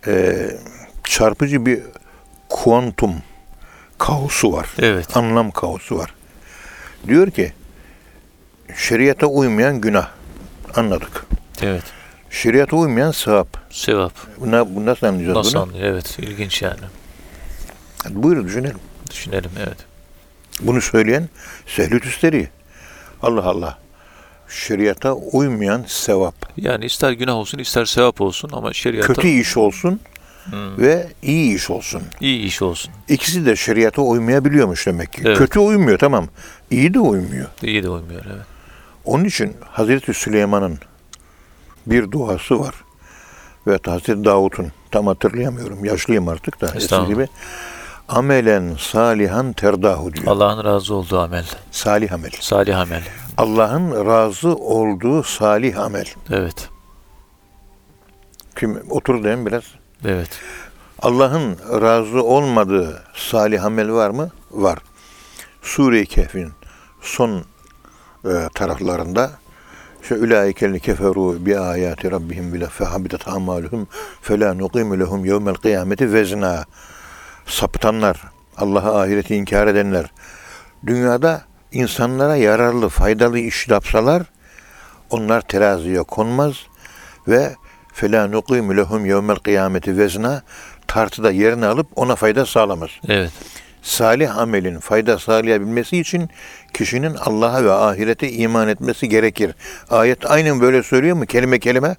[0.06, 0.37] e,
[1.04, 1.80] çarpıcı bir
[2.48, 3.14] kuantum
[3.98, 4.68] kaosu var.
[4.78, 5.16] Evet.
[5.16, 6.14] Anlam kaosu var.
[7.08, 7.52] Diyor ki
[8.76, 10.08] şeriata uymayan günah.
[10.74, 11.26] Anladık.
[11.62, 11.84] Evet.
[12.30, 13.48] Şeriata uymayan sevap.
[13.70, 14.12] Sevap.
[14.40, 15.62] Buna, bu nasıl anlayacağız Nasıl bunu?
[15.62, 15.84] anlıyor?
[15.84, 16.18] Evet.
[16.18, 16.80] İlginç yani.
[18.11, 18.78] Buyurun düşünelim.
[19.11, 19.50] Düşünelim.
[19.58, 19.76] Evet.
[20.61, 21.28] Bunu söyleyen
[21.66, 22.48] Sehlü Tüsteri.
[23.22, 23.78] Allah Allah.
[24.48, 26.34] Şeriata uymayan sevap.
[26.56, 30.00] Yani ister günah olsun ister sevap olsun ama şeriata Kötü iş olsun
[30.50, 30.78] Hmm.
[30.78, 32.02] ve iyi iş olsun.
[32.20, 32.92] iyi iş olsun.
[33.08, 35.22] İkisi de şeriata uymayabiliyormuş demek ki.
[35.24, 35.38] Evet.
[35.38, 36.26] Kötü uymuyor tamam.
[36.70, 37.46] İyi de uymuyor.
[37.62, 38.22] İyi de uymuyor.
[38.26, 38.46] Evet.
[39.04, 40.78] Onun için Hazreti Süleyman'ın
[41.87, 42.74] bir duası var.
[43.66, 45.84] Ve Hazreti Davut'un tam hatırlayamıyorum.
[45.84, 46.66] Yaşlıyım artık da.
[46.76, 47.08] Estağfurullah.
[47.08, 47.28] gibi.
[48.08, 50.26] Amelen salihan terdahu diyor.
[50.26, 51.44] Allah'ın razı olduğu amel.
[51.70, 52.30] Salih amel.
[52.40, 53.02] Salih amel.
[53.36, 56.06] Allah'ın razı olduğu salih amel.
[56.30, 56.68] Evet.
[58.56, 59.62] Kim otur deyin biraz.
[60.04, 60.40] Evet.
[61.02, 64.30] Allah'ın razı olmadığı salih amel var mı?
[64.50, 64.78] Var.
[65.62, 66.52] Sure-i Kehf'in
[67.00, 67.44] son
[68.24, 69.30] e, taraflarında
[70.02, 73.86] şu ulaikellezine keferu bi ayati rabbihim bile fehabitat amaluhum
[74.22, 76.64] fela nuqimu lehum yevmel kıyameti vezna.
[77.48, 78.22] Sapıtanlar,
[78.56, 80.06] Allah'a ahireti inkar edenler,
[80.87, 84.22] dünyada insanlara yararlı, faydalı iş yapsalar,
[85.11, 86.54] onlar teraziye konmaz
[87.28, 87.54] ve
[87.92, 90.42] fela nuqimu lehum yevmel kıyameti vezna
[90.87, 92.90] tartıda yerini alıp ona fayda sağlamaz.
[93.08, 93.32] Evet.
[93.82, 96.28] Salih amelin fayda sağlayabilmesi için
[96.74, 99.54] kişinin Allah'a ve ahirete iman etmesi gerekir.
[99.90, 101.26] Ayet aynen böyle söylüyor mu?
[101.26, 101.96] Kelime kelime.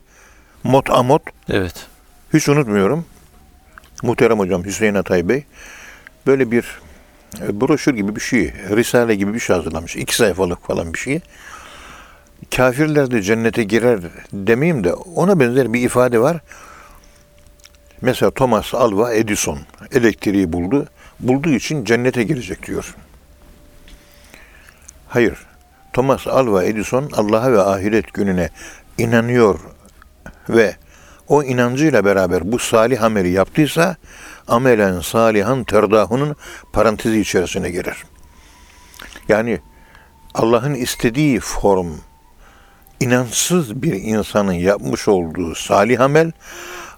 [0.64, 1.22] Mot amot.
[1.50, 1.74] Evet.
[2.34, 3.06] Hiç unutmuyorum.
[4.04, 5.44] Muhterem hocam Hüseyin Atay Bey
[6.28, 6.82] böyle bir
[7.42, 9.96] e, broşür gibi bir şey, risale gibi bir şey hazırlamış.
[9.96, 11.22] İki sayfalık falan bir şey.
[12.56, 14.00] Kafirler de cennete girer
[14.34, 16.40] demeyeyim de ona benzer bir ifade var.
[18.02, 19.60] Mesela Thomas Alva Edison
[19.92, 20.88] elektriği buldu.
[21.20, 22.96] Bulduğu için cennete girecek diyor.
[25.08, 25.34] Hayır.
[25.94, 28.50] Thomas Alva Edison Allah'a ve ahiret gününe
[28.98, 29.60] inanıyor
[30.50, 30.76] ve
[31.30, 33.96] o inancıyla beraber bu salih ameli yaptıysa
[34.48, 36.36] amelen salihan terdahunun
[36.74, 38.04] parantezi içerisine girer.
[39.28, 39.60] Yani
[40.34, 41.92] Allah'ın istediği form
[43.00, 46.32] inançsız bir insanın yapmış olduğu salih amel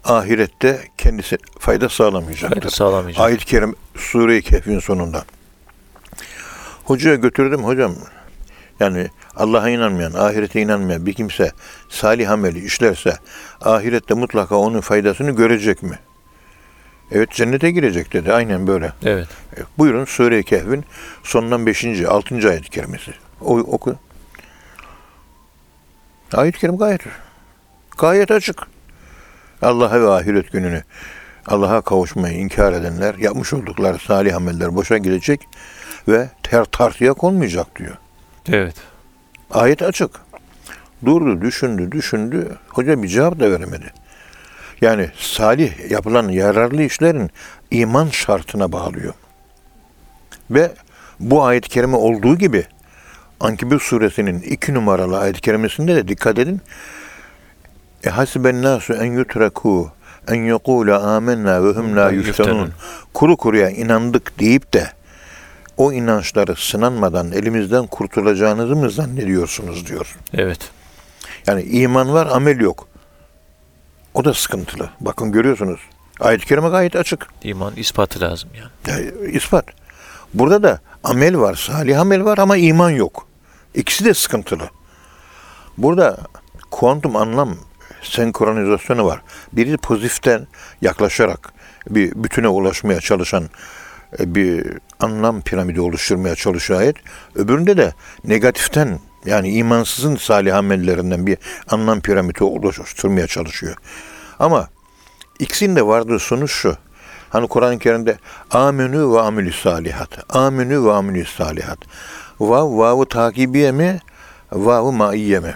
[0.03, 2.61] ahirette kendisi fayda sağlamayacaktır.
[2.61, 3.25] Fayda sağlamayacak.
[3.25, 5.25] Ayet-i Kerim Sure-i Kehf'in sonunda.
[6.83, 7.95] Hocaya götürdüm hocam.
[8.79, 11.51] Yani Allah'a inanmayan, ahirete inanmayan bir kimse
[11.89, 13.17] salih ameli işlerse
[13.61, 15.99] ahirette mutlaka onun faydasını görecek mi?
[17.11, 18.33] Evet cennete girecek dedi.
[18.33, 18.93] Aynen böyle.
[19.05, 19.27] Evet.
[19.57, 20.85] E, Buyurun Sure-i Kehf'in
[21.23, 21.85] sonundan 5.
[22.07, 22.49] 6.
[22.49, 23.13] ayet-i kerimesi.
[23.41, 23.95] O, oku.
[26.33, 27.01] Ayet-i kerim gayet,
[27.97, 28.67] gayet açık.
[29.61, 30.83] Allah'a ve ahiret gününü
[31.47, 35.47] Allah'a kavuşmayı inkar edenler yapmış oldukları salih ameller boşa gidecek
[36.07, 37.97] ve ter tartıya konmayacak diyor.
[38.49, 38.75] Evet.
[39.53, 40.11] Ayet açık.
[41.05, 42.57] Durdu, düşündü, düşündü.
[42.69, 43.93] Hoca bir cevap da veremedi.
[44.81, 47.29] Yani salih yapılan yararlı işlerin
[47.71, 49.13] iman şartına bağlıyor.
[50.51, 50.71] Ve
[51.19, 52.65] bu ayet-i kerime olduğu gibi
[53.39, 56.61] Ankebut suresinin iki numaralı ayet-i kerimesinde de dikkat edin.
[58.03, 59.91] E hasiben nasu en yutreku
[60.27, 62.69] en yekula amennâ ve hum la yuftanun.
[63.13, 64.91] Kuru kuruya inandık deyip de
[65.77, 70.17] o inançları sınanmadan elimizden kurtulacağınızı mı zannediyorsunuz diyor.
[70.33, 70.59] Evet.
[71.47, 72.87] Yani iman var, amel yok.
[74.13, 74.89] O da sıkıntılı.
[75.01, 75.79] Bakın görüyorsunuz.
[76.19, 77.27] Ayet-i kerime gayet açık.
[77.43, 78.71] İman ispatı lazım yani.
[78.87, 79.65] Yani ispat.
[80.33, 83.27] Burada da amel var, salih amel var ama iman yok.
[83.75, 84.69] İkisi de sıkıntılı.
[85.77, 86.17] Burada
[86.71, 87.55] kuantum anlam
[88.01, 89.21] senkronizasyonu var.
[89.53, 90.47] Biri pozitiften
[90.81, 91.53] yaklaşarak
[91.89, 93.49] bir bütüne ulaşmaya çalışan
[94.19, 96.95] bir anlam piramidi oluşturmaya çalışıyor ayet.
[97.35, 97.93] Öbüründe de
[98.23, 103.75] negatiften yani imansızın salih amellerinden bir anlam piramidi oluşturmaya çalışıyor.
[104.39, 104.67] Ama
[105.39, 106.77] ikisinin de vardığı sonuç şu.
[107.29, 108.17] Hani Kur'an-ı Kerim'de
[108.51, 110.35] amenü ve amilü salihat.
[110.35, 111.79] Amenü ve amilü salihat.
[112.39, 113.99] Vav, vav'ı takibiye mi?
[114.51, 115.55] Vav'ı maiye mi?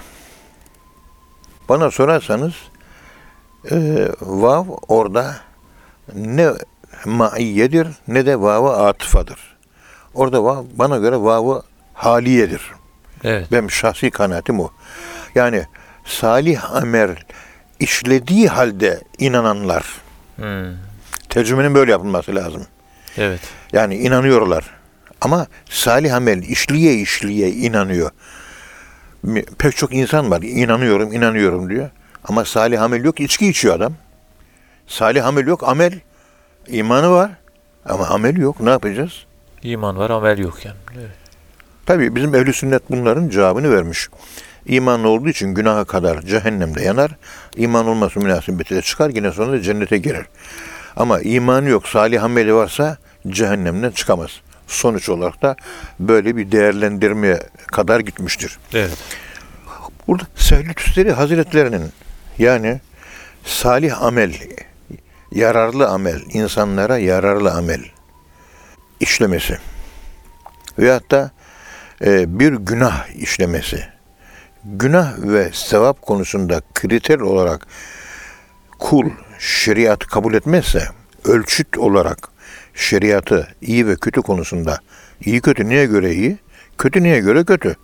[1.69, 2.53] Bana sorarsanız
[3.71, 5.35] e, vav orada
[6.15, 6.49] ne
[7.05, 9.55] maiyedir ne de vav'ı atıfadır.
[10.13, 12.61] Orada vav, bana göre vav'ı haliyedir.
[13.23, 13.51] Evet.
[13.51, 14.69] Benim şahsi kanaatim o.
[15.35, 15.65] Yani
[16.05, 17.15] salih amel
[17.79, 19.85] işlediği halde inananlar.
[20.35, 20.73] Hmm.
[21.29, 22.67] Tercümenin böyle yapılması lazım.
[23.17, 23.41] Evet.
[23.73, 24.63] Yani inanıyorlar.
[25.21, 28.11] Ama salih amel işliye işliye inanıyor.
[29.57, 30.41] Pek çok insan var.
[30.41, 31.89] inanıyorum, inanıyorum diyor.
[32.23, 33.19] Ama salih amel yok.
[33.19, 33.93] içki içiyor adam.
[34.87, 35.63] Salih amel yok.
[35.63, 35.99] Amel.
[36.67, 37.31] İmanı var.
[37.85, 38.59] Ama amel yok.
[38.59, 39.25] Ne yapacağız?
[39.63, 40.77] İman var, amel yok yani.
[40.97, 41.09] Evet.
[41.85, 44.09] Tabii bizim ehli sünnet bunların cevabını vermiş.
[44.65, 47.11] İman olduğu için günaha kadar cehennemde yanar.
[47.55, 50.25] İman olması münasebetiyle çıkar yine sonra cennete girer.
[50.95, 52.97] Ama imanı yok, salih ameli varsa
[53.27, 54.31] cehennemden çıkamaz.
[54.67, 55.55] Sonuç olarak da
[55.99, 58.57] böyle bir değerlendirmeye kadar gitmiştir.
[58.73, 58.97] Evet.
[60.07, 61.83] Burada Seyyid Tüsteri Hazretlerinin
[62.39, 62.79] yani
[63.43, 64.33] salih amel,
[65.35, 67.81] yararlı amel, insanlara yararlı amel
[68.99, 69.57] işlemesi
[70.79, 71.31] veyahut da
[72.05, 73.83] e, bir günah işlemesi.
[74.63, 77.67] Günah ve sevap konusunda kriter olarak
[78.79, 80.87] kul şeriatı kabul etmezse
[81.25, 82.29] ölçüt olarak
[82.73, 84.79] şeriatı iyi ve kötü konusunda
[85.25, 86.37] iyi kötü niye göre iyi,
[86.77, 87.75] kötü niye göre kötü?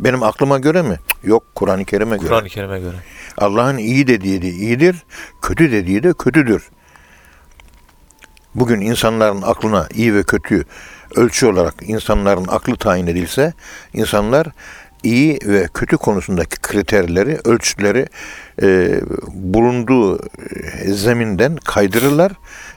[0.00, 0.96] Benim aklıma göre mi?
[1.22, 2.28] Yok Kur'an-ı Kerim'e göre.
[2.28, 2.96] Kur'an-ı Kerim'e göre.
[3.38, 5.04] Allah'ın iyi dediği de iyidir,
[5.42, 6.68] kötü dediği de kötüdür.
[8.54, 10.64] Bugün insanların aklına iyi ve kötü
[11.16, 13.52] ölçü olarak insanların aklı tayin edilse,
[13.94, 14.46] insanlar
[15.02, 18.06] iyi ve kötü konusundaki kriterleri, ölçütleri
[18.62, 22.32] e, bulunduğu e, zeminden kaydırırlar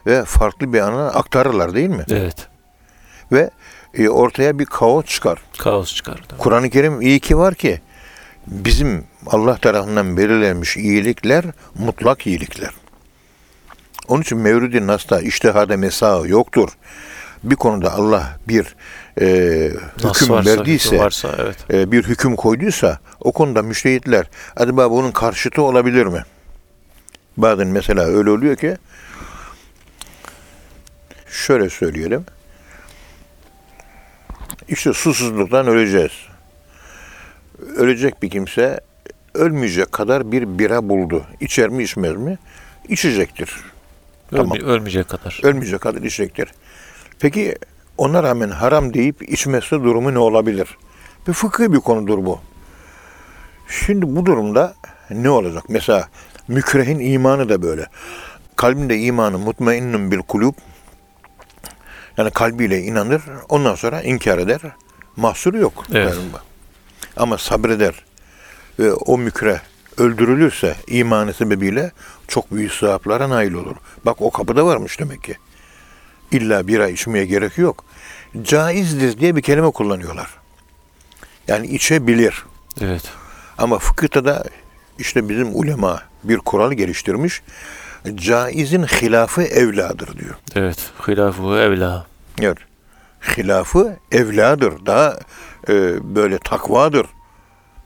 [0.06, 2.06] ve farklı bir ana aktarırlar değil mi?
[2.12, 2.48] Evet.
[3.32, 3.50] Ve
[3.94, 5.40] e, ortaya bir kaos çıkar.
[5.58, 6.38] Kaos çıkardı.
[6.38, 7.82] Kur'an-ı Kerim iyi ki var ki
[8.48, 11.46] bizim Allah tarafından belirlenmiş iyilikler
[11.80, 12.72] mutlak iyilikler.
[14.08, 16.70] Onun için Mevlid-i Nas'ta iştihada mesa yoktur.
[17.44, 18.76] Bir konuda Allah bir
[19.22, 19.26] e,
[19.98, 21.58] hüküm varsa, verdiyse, varsa evet.
[21.74, 26.24] e, bir hüküm koyduysa o konuda müştehitler acaba bunun karşıtı olabilir mi?
[27.38, 28.78] Bazen mesela öyle oluyor ki
[31.28, 32.26] şöyle söyleyelim.
[34.68, 36.12] İşte susuzluktan öleceğiz.
[37.76, 38.80] Ölecek bir kimse
[39.34, 41.26] ölmeyecek kadar bir bira buldu.
[41.40, 42.38] İçer mi içmez mi?
[42.90, 43.50] İçecektir.
[44.32, 44.58] Tamam.
[44.58, 45.40] Ölme- ölmeyecek kadar.
[45.44, 46.52] Ölmeyecek kadar içecektir.
[47.20, 47.56] Peki
[47.98, 50.78] ona rağmen haram deyip içmesi durumu ne olabilir?
[51.28, 52.40] Bir fıkhi bir konudur bu.
[53.86, 54.76] Şimdi bu durumda
[55.10, 55.64] ne olacak?
[55.70, 56.08] Mesela
[56.48, 57.86] mükrehin imanı da böyle.
[58.56, 60.54] Kalbinde imanı mutmainnun bil kulub
[62.18, 64.60] yani kalbiyle inanır, ondan sonra inkar eder.
[65.16, 65.84] Mahsuru yok.
[65.94, 66.16] Evet.
[67.18, 67.94] Ama sabreder
[68.80, 69.62] ve o mükre
[69.98, 71.92] öldürülürse imanı sebebiyle
[72.28, 73.76] çok büyük sevaplara nail olur.
[74.06, 75.36] Bak o kapıda varmış demek ki.
[76.32, 77.86] İlla bira içmeye gerek yok.
[78.42, 80.30] Caizdir diye bir kelime kullanıyorlar.
[81.48, 82.46] Yani içebilir.
[82.82, 83.04] Evet.
[83.58, 84.44] Ama fıkıhta da
[85.00, 87.42] işte bizim ulema bir kural geliştirmiş.
[88.16, 90.36] caizin hilafı evladır diyor.
[90.56, 90.78] Evet.
[91.08, 92.06] Hilafı evla.
[92.42, 92.58] Evet.
[93.38, 94.86] Hilafı evladır.
[94.86, 95.20] Daha
[95.70, 95.74] e,
[96.16, 97.08] böyle takvadır.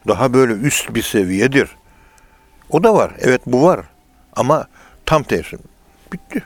[0.08, 1.76] Daha böyle üst bir seviyedir.
[2.72, 3.12] O da var.
[3.18, 3.80] Evet bu var.
[4.36, 4.66] Ama
[5.06, 5.56] tam tersi.
[6.12, 6.42] Bitti.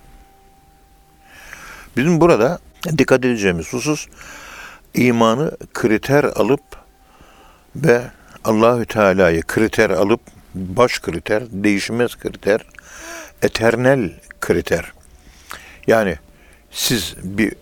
[1.96, 2.58] Bizim burada
[2.98, 4.06] dikkat edeceğimiz husus
[4.94, 6.62] imanı kriter alıp
[7.76, 8.02] ve
[8.44, 10.20] Allahü Teala'yı kriter alıp
[10.54, 12.60] baş kriter, değişmez kriter,
[13.42, 14.92] eternel kriter.
[15.86, 16.16] Yani
[16.70, 17.52] siz bir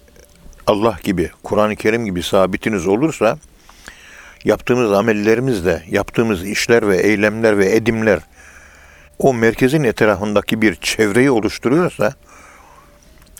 [0.66, 3.38] Allah gibi, Kur'an-ı Kerim gibi sabitiniz olursa
[4.44, 8.20] yaptığımız amellerimizle, yaptığımız işler ve eylemler ve edimler
[9.18, 12.12] o merkezin etrafındaki bir çevreyi oluşturuyorsa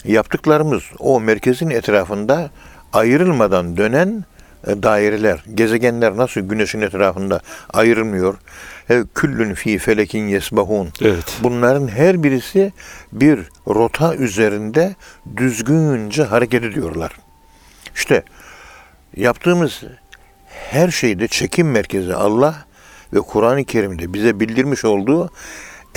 [0.03, 2.49] yaptıklarımız o merkezin etrafında
[2.93, 4.25] ayrılmadan dönen
[4.67, 7.39] e, daireler, gezegenler nasıl güneşin etrafında
[7.73, 8.37] ayrılmıyor?
[8.89, 10.89] E, Küllün fi felekin yesbahun.
[11.01, 11.37] Evet.
[11.43, 12.73] Bunların her birisi
[13.11, 14.95] bir rota üzerinde
[15.37, 17.11] düzgünce hareket ediyorlar.
[17.95, 18.23] İşte
[19.15, 19.83] yaptığımız
[20.71, 22.55] her şeyde çekim merkezi Allah
[23.13, 25.29] ve Kur'an-ı Kerim'de bize bildirmiş olduğu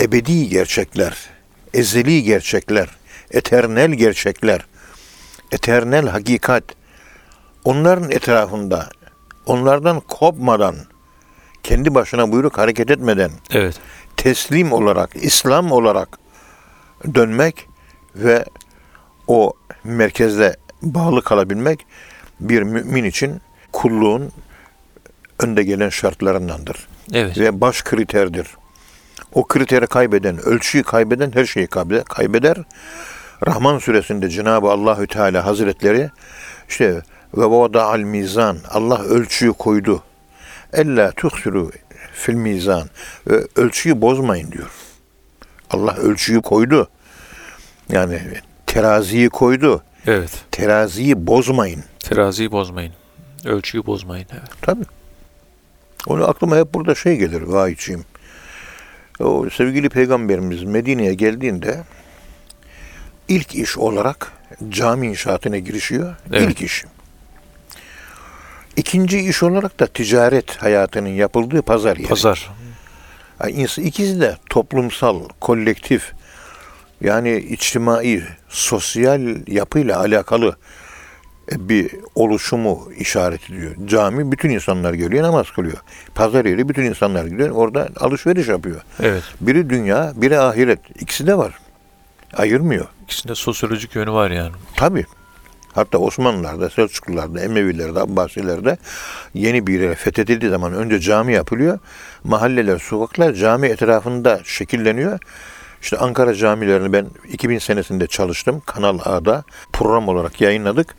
[0.01, 1.29] ebedi gerçekler,
[1.73, 2.89] ezeli gerçekler,
[3.31, 4.65] eternel gerçekler,
[5.51, 6.63] eternel hakikat.
[7.65, 8.89] Onların etrafında,
[9.45, 10.75] onlardan kopmadan,
[11.63, 13.75] kendi başına buyruk hareket etmeden, Evet.
[14.17, 16.19] teslim olarak, İslam olarak
[17.15, 17.67] dönmek
[18.15, 18.45] ve
[19.27, 19.53] o
[19.83, 21.85] merkezde bağlı kalabilmek
[22.39, 23.41] bir mümin için
[23.71, 24.31] kulluğun
[25.39, 26.87] önde gelen şartlarındandır.
[27.13, 27.37] Evet.
[27.37, 28.47] Ve baş kriterdir.
[29.33, 32.57] O kriteri kaybeden, ölçüyü kaybeden her şeyi kaybe- kaybeder.
[33.47, 36.09] Rahman suresinde Cenab-ı Allahü Teala Hazretleri
[36.69, 37.01] işte
[37.37, 40.03] ve vada'al mizan Allah ölçüyü koydu.
[40.73, 41.71] Ella tuhsiru
[42.13, 42.89] fil mizan.
[43.27, 44.69] Ve ölçüyü bozmayın diyor.
[45.71, 46.89] Allah ölçüyü koydu.
[47.89, 48.21] Yani
[48.65, 49.83] teraziyi koydu.
[50.07, 50.31] Evet.
[50.51, 51.83] Teraziyi bozmayın.
[51.99, 52.93] Teraziyi bozmayın.
[53.45, 54.27] Ölçüyü bozmayın.
[54.31, 54.49] Evet.
[54.61, 54.83] Tabii.
[56.07, 58.05] Onu aklıma hep burada şey gelir vahiyçiyim.
[59.19, 61.83] O sevgili peygamberimiz Medine'ye geldiğinde
[63.27, 64.31] ilk iş olarak
[64.69, 66.15] cami inşaatına girişiyor.
[66.33, 66.49] Evet.
[66.49, 66.85] İlk iş.
[68.75, 72.09] İkinci iş olarak da ticaret hayatının yapıldığı pazar yeri.
[72.09, 72.49] Pazar.
[73.43, 76.13] Yani ikisi de toplumsal, kolektif
[77.01, 80.55] yani içtimai, sosyal yapıyla alakalı
[81.57, 83.75] bir oluşumu işaret ediyor.
[83.85, 85.77] Cami bütün insanlar geliyor, namaz kılıyor.
[86.15, 88.81] Pazar yeri bütün insanlar gidiyor, orada alışveriş yapıyor.
[88.99, 89.23] Evet.
[89.41, 90.79] Biri dünya, biri ahiret.
[91.01, 91.53] İkisi de var.
[92.37, 92.85] Ayırmıyor.
[93.03, 94.51] İkisinde sosyolojik yönü var yani.
[94.75, 95.05] Tabii.
[95.73, 98.77] Hatta Osmanlılar'da, Selçuklular'da, Emevilerde, Abbasilerde
[99.33, 101.79] yeni bir yere fethedildiği zaman önce cami yapılıyor.
[102.23, 105.19] Mahalleler, sokaklar cami etrafında şekilleniyor.
[105.81, 108.61] İşte Ankara camilerini ben 2000 senesinde çalıştım.
[108.65, 109.43] Kanal A'da
[109.73, 110.95] program olarak yayınladık.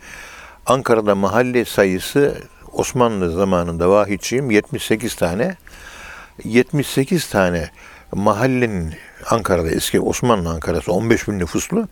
[0.65, 2.37] Ankara'da mahalle sayısı
[2.71, 5.55] Osmanlı zamanında vahidçiyim 78 tane.
[6.43, 7.69] 78 tane
[8.11, 8.93] mahallenin
[9.29, 11.87] Ankara'da eski Osmanlı Ankara'sı 15 bin nüfuslu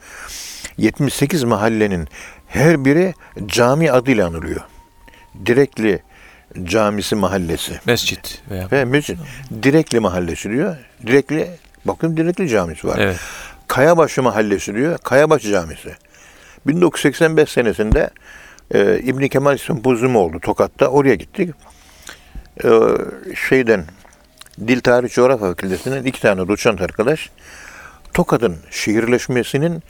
[0.77, 2.07] 78 mahallenin
[2.47, 3.13] her biri
[3.45, 4.61] cami adıyla anılıyor.
[5.45, 6.03] Direkli
[6.63, 9.17] Camisi Mahallesi Mescit veya ve mescid.
[9.63, 10.77] Direkli Mahallesi diyor.
[11.07, 11.51] Direkli,
[11.85, 12.97] bakın Direkli Camisi var.
[12.99, 13.17] Evet.
[13.67, 14.97] Kayabaşı Mahallesi diyor.
[14.97, 15.95] Kayabaşı Camisi.
[16.67, 18.09] 1985 senesinde
[18.73, 20.87] e, İbn Kemal Sempozyumu oldu Tokat'ta.
[20.87, 21.55] Oraya gittik.
[22.63, 22.69] E,
[23.49, 23.85] şeyden
[24.67, 27.29] Dil Tarih Coğrafya Fakültesinden iki tane doçent arkadaş
[28.13, 29.83] Tokat'ın şehirleşmesinin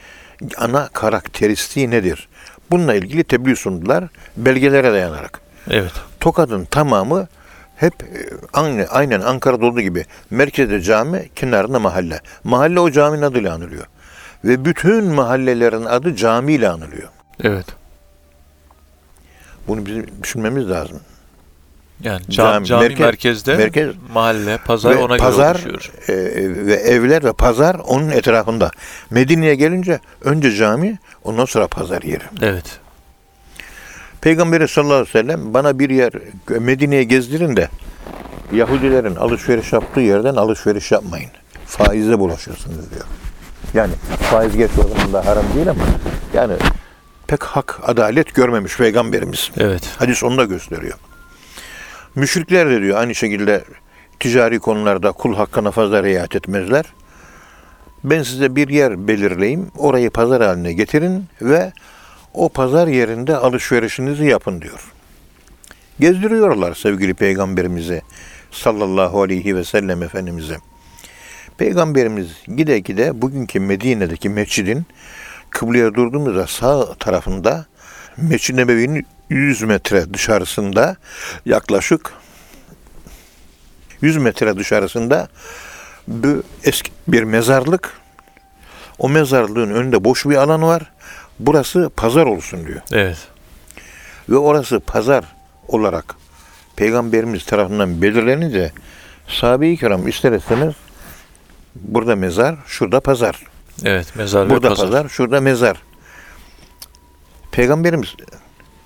[0.58, 2.28] ana karakteristiği nedir?
[2.72, 4.04] Bununla ilgili tebliğ sundular
[4.38, 5.42] belgelere dayanarak.
[5.70, 5.94] Evet.
[6.20, 7.28] Tokat'ın tamamı
[7.76, 12.20] hep e, aynı, aynen Ankara'da olduğu gibi merkezde cami, kenarında mahalle.
[12.44, 13.86] Mahalle o caminin adıyla anılıyor.
[14.44, 17.10] Ve bütün mahallelerin adı camiyle anılıyor.
[17.44, 17.66] Evet.
[19.70, 21.00] Bunu bizim düşünmemiz lazım.
[22.04, 25.98] Yani cami, Cami, cami merkez- merkezde, merkez- mahalle, pazar ona pazar göre oluşuyor.
[26.10, 28.72] e, ve evler ve pazar onun etrafında.
[29.10, 32.24] Medine'ye gelince önce cami, ondan sonra pazar yeri.
[32.42, 32.80] Evet.
[34.22, 36.12] Peygamberi sallallahu aleyhi ve sellem bana bir yer
[36.50, 37.70] Medine'ye gezdirin de
[38.54, 41.30] Yahudilerin alışveriş yaptığı yerden alışveriş yapmayın.
[41.66, 43.06] Faize bulaşırsınız diyor.
[43.74, 43.94] Yani
[44.32, 45.84] faiz geç o zaman da haram değil ama
[46.34, 46.54] yani
[47.30, 49.52] pek hak, adalet görmemiş peygamberimiz.
[49.58, 49.84] Evet.
[49.98, 50.98] Hadis onu da gösteriyor.
[52.16, 53.64] Müşrikler de diyor aynı şekilde
[54.20, 56.86] ticari konularda kul hakkına fazla riayet etmezler.
[58.04, 61.72] Ben size bir yer belirleyeyim, orayı pazar haline getirin ve
[62.34, 64.92] o pazar yerinde alışverişinizi yapın diyor.
[66.00, 68.02] Gezdiriyorlar sevgili peygamberimizi
[68.52, 70.58] sallallahu aleyhi ve sellem efendimize.
[71.58, 74.86] Peygamberimiz gide gide bugünkü Medine'deki mescidin
[75.50, 77.66] kıbleye durduğumuzda sağ tarafında
[78.18, 80.96] Mescid-i Nebevi'nin 100 metre dışarısında
[81.46, 82.14] yaklaşık
[84.02, 85.28] 100 metre dışarısında
[86.08, 87.94] bir eski bir mezarlık.
[89.00, 90.92] O mezarlığın önünde boş bir alan var.
[91.40, 92.82] Burası pazar olsun diyor.
[92.92, 93.28] Evet.
[94.30, 95.26] Ve orası pazar
[95.68, 96.16] olarak
[96.76, 98.72] Peygamberimiz tarafından belirlenince
[99.28, 100.74] sahabe-i kiram ister istemez
[101.76, 103.49] burada mezar, şurada pazar.
[103.86, 104.16] Evet.
[104.16, 104.86] Mezar ve Burada pazar.
[104.86, 105.82] pazar, şurada mezar.
[107.52, 108.16] Peygamberimiz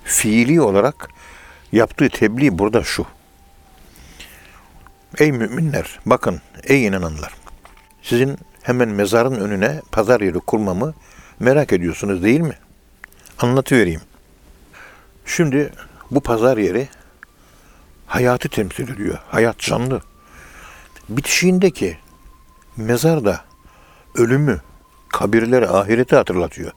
[0.04, 1.10] fiili olarak
[1.72, 3.06] yaptığı tebliğ burada şu.
[5.18, 7.34] Ey müminler, bakın ey inananlar.
[8.02, 10.94] Sizin hemen mezarın önüne pazar yeri kurmamı
[11.40, 12.58] merak ediyorsunuz değil mi?
[13.40, 14.02] Anlatıvereyim.
[15.26, 15.74] Şimdi
[16.12, 16.88] bu pazar yeri
[18.08, 19.18] hayatı temsil ediyor.
[19.28, 20.02] Hayat canlı.
[21.10, 21.98] Bitişiğindeki
[22.78, 23.42] mezar da
[24.16, 24.62] ölümü,
[25.14, 26.72] kabirleri, ahireti hatırlatıyor.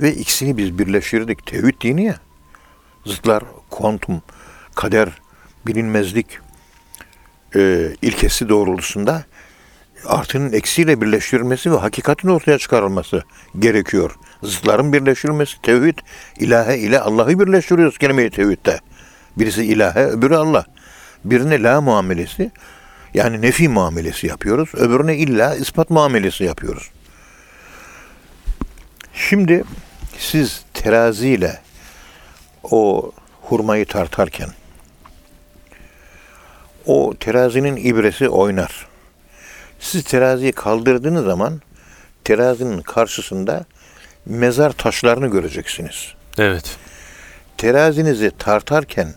[0.00, 1.46] Ve ikisini biz birleştirdik.
[1.46, 2.16] Tevhid dini ya.
[3.06, 4.22] Zıtlar, kuantum,
[4.74, 5.08] kader,
[5.66, 6.26] bilinmezlik
[7.56, 9.24] e, ilkesi doğrultusunda
[10.06, 13.22] artının eksiyle birleştirilmesi ve hakikatin ortaya çıkarılması
[13.58, 14.16] gerekiyor.
[14.42, 15.98] Zıtların birleştirilmesi, tevhid,
[16.38, 18.80] ilahe ile Allah'ı birleştiriyoruz kelime-i tevhidde.
[19.36, 20.64] Birisi ilahe, öbürü Allah.
[21.24, 22.50] Birine la muamelesi,
[23.14, 24.74] yani nefi muamelesi yapıyoruz.
[24.74, 26.90] Öbürüne illa ispat muamelesi yapıyoruz.
[29.16, 29.64] Şimdi
[30.18, 31.60] siz teraziyle
[32.62, 33.12] o
[33.42, 34.48] hurmayı tartarken
[36.86, 38.86] o terazinin ibresi oynar.
[39.80, 41.60] Siz teraziyi kaldırdığınız zaman
[42.24, 43.64] terazinin karşısında
[44.26, 46.14] mezar taşlarını göreceksiniz.
[46.38, 46.76] Evet.
[47.56, 49.14] Terazinizi tartarken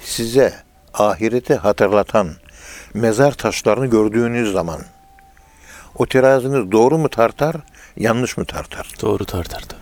[0.00, 0.54] size
[0.94, 2.30] ahireti hatırlatan
[2.94, 4.80] mezar taşlarını gördüğünüz zaman
[5.94, 7.56] o teraziniz doğru mu tartar,
[7.96, 8.90] yanlış mı tartar?
[9.02, 9.74] Doğru tartardı.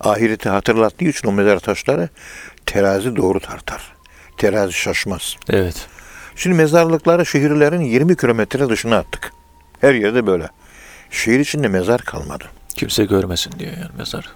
[0.00, 2.08] Ahireti hatırlattığı için o mezar taşları
[2.66, 3.94] terazi doğru tartar.
[4.36, 5.36] Terazi şaşmaz.
[5.50, 5.86] Evet.
[6.36, 9.32] Şimdi mezarlıkları şehirlerin 20 kilometre dışına attık.
[9.80, 10.48] Her yerde böyle.
[11.10, 12.44] Şehir içinde mezar kalmadı.
[12.74, 14.28] Kimse görmesin diyor yani mezar.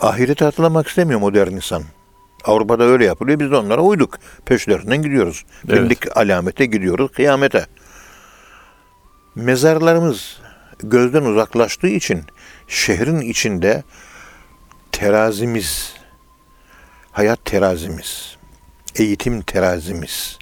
[0.00, 1.82] Ahireti hatırlamak istemiyor modern insan.
[2.44, 3.40] Avrupa'da öyle yapılıyor.
[3.40, 4.18] Biz de onlara uyduk.
[4.44, 5.44] Peşlerinden gidiyoruz.
[5.68, 5.82] Evet.
[5.82, 7.66] Bindik alamete gidiyoruz kıyamete.
[9.34, 10.38] Mezarlarımız
[10.82, 12.24] gözden uzaklaştığı için
[12.68, 13.82] şehrin içinde
[14.92, 15.94] terazimiz,
[17.12, 18.36] hayat terazimiz,
[18.94, 20.38] eğitim terazimiz,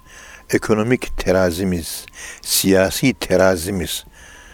[0.51, 2.07] ekonomik terazimiz,
[2.43, 4.05] siyasi terazimiz,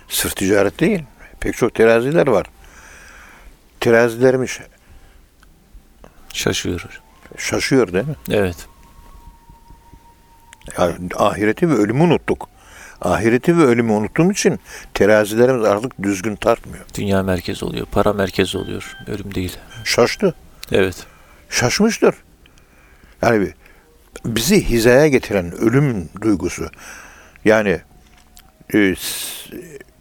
[0.08, 1.02] sırf ticaret değil.
[1.40, 2.46] Pek çok teraziler var.
[3.80, 4.58] Terazilerimiz
[6.32, 7.00] Şaşıyor.
[7.36, 8.14] şaşıyor değil mi?
[8.30, 8.56] Evet.
[10.78, 12.48] Ya, ahireti ve ölümü unuttuk.
[13.00, 14.60] Ahireti ve ölümü unuttuğum için
[14.94, 16.84] terazilerimiz artık düzgün tartmıyor.
[16.94, 17.86] Dünya merkezi oluyor.
[17.86, 18.96] Para merkezi oluyor.
[19.06, 19.56] Ölüm değil.
[19.84, 20.34] Şaştı.
[20.72, 21.06] Evet.
[21.50, 22.14] Şaşmıştır.
[23.22, 23.52] Yani
[24.24, 26.70] bizi hizaya getiren ölüm duygusu.
[27.44, 27.80] Yani
[28.74, 28.94] e,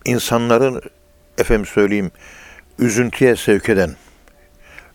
[0.06, 0.82] insanların
[1.38, 2.12] efendim söyleyeyim
[2.80, 3.96] üzüntüye sevk eden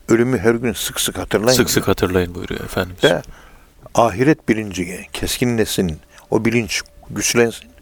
[0.09, 1.57] ölümü her gün sık sık hatırlayın.
[1.57, 3.05] Sık sık hatırlayın buyuruyor Efendimiz.
[3.05, 3.22] Ve
[3.94, 6.00] ahiret bilinci keskinleşsin,
[6.30, 7.74] o bilinç güçlensin.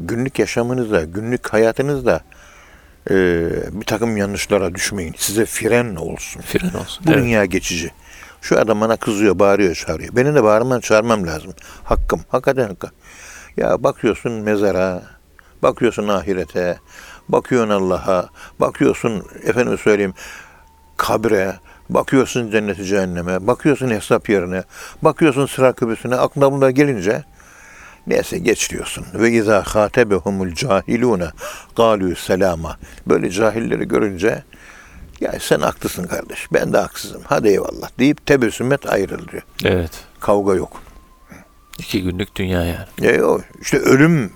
[0.00, 2.20] Günlük yaşamınızda, günlük hayatınızda
[3.10, 3.14] e,
[3.72, 5.14] bir takım yanlışlara düşmeyin.
[5.18, 6.42] Size fren olsun.
[6.42, 7.06] Fren olsun.
[7.06, 7.22] Bu Evet.
[7.24, 7.90] dünya geçici.
[8.42, 10.16] Şu adam bana kızıyor, bağırıyor, çağırıyor.
[10.16, 11.54] Benim de bağırmam, çağırmam lazım.
[11.84, 12.90] Hakkım, hakikaten hakkım.
[13.56, 15.02] Ya bakıyorsun mezara,
[15.62, 16.78] bakıyorsun ahirete,
[17.28, 18.28] bakıyorsun Allah'a,
[18.60, 20.14] bakıyorsun efendim söyleyeyim
[20.96, 21.54] kabre,
[21.90, 24.62] bakıyorsun cenneti cehenneme, bakıyorsun hesap yerine,
[25.02, 27.24] bakıyorsun sıra kübüsüne, aklına bunlar gelince
[28.06, 29.06] neyse geç diyorsun.
[29.14, 31.28] Ve izâ khâtebehumul cahilûne
[31.76, 32.78] gâlû selâma.
[33.06, 34.42] Böyle cahilleri görünce
[35.20, 39.42] ya sen haklısın kardeş, ben de haksızım, hadi eyvallah deyip tebessüm et ayrıl diyor.
[39.64, 39.90] Evet.
[40.20, 40.82] Kavga yok.
[41.78, 42.86] İki günlük dünya yani.
[43.02, 44.32] E, o, işte ölüm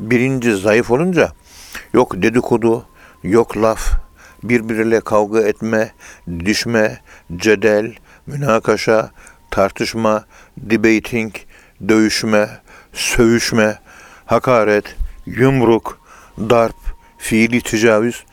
[0.00, 1.32] birinci zayıf olunca
[1.92, 2.84] yok dedikodu,
[3.22, 3.92] yok laf,
[4.42, 5.92] birbiriyle kavga etme,
[6.28, 7.00] düşme,
[7.36, 7.94] cedel,
[8.26, 9.10] münakaşa,
[9.50, 10.24] tartışma,
[10.56, 11.34] debating,
[11.88, 12.48] dövüşme,
[12.98, 13.78] sövüşme,
[14.26, 14.96] hakaret,
[15.26, 16.00] yumruk,
[16.38, 16.76] darp,
[17.18, 18.24] fiili tecavüz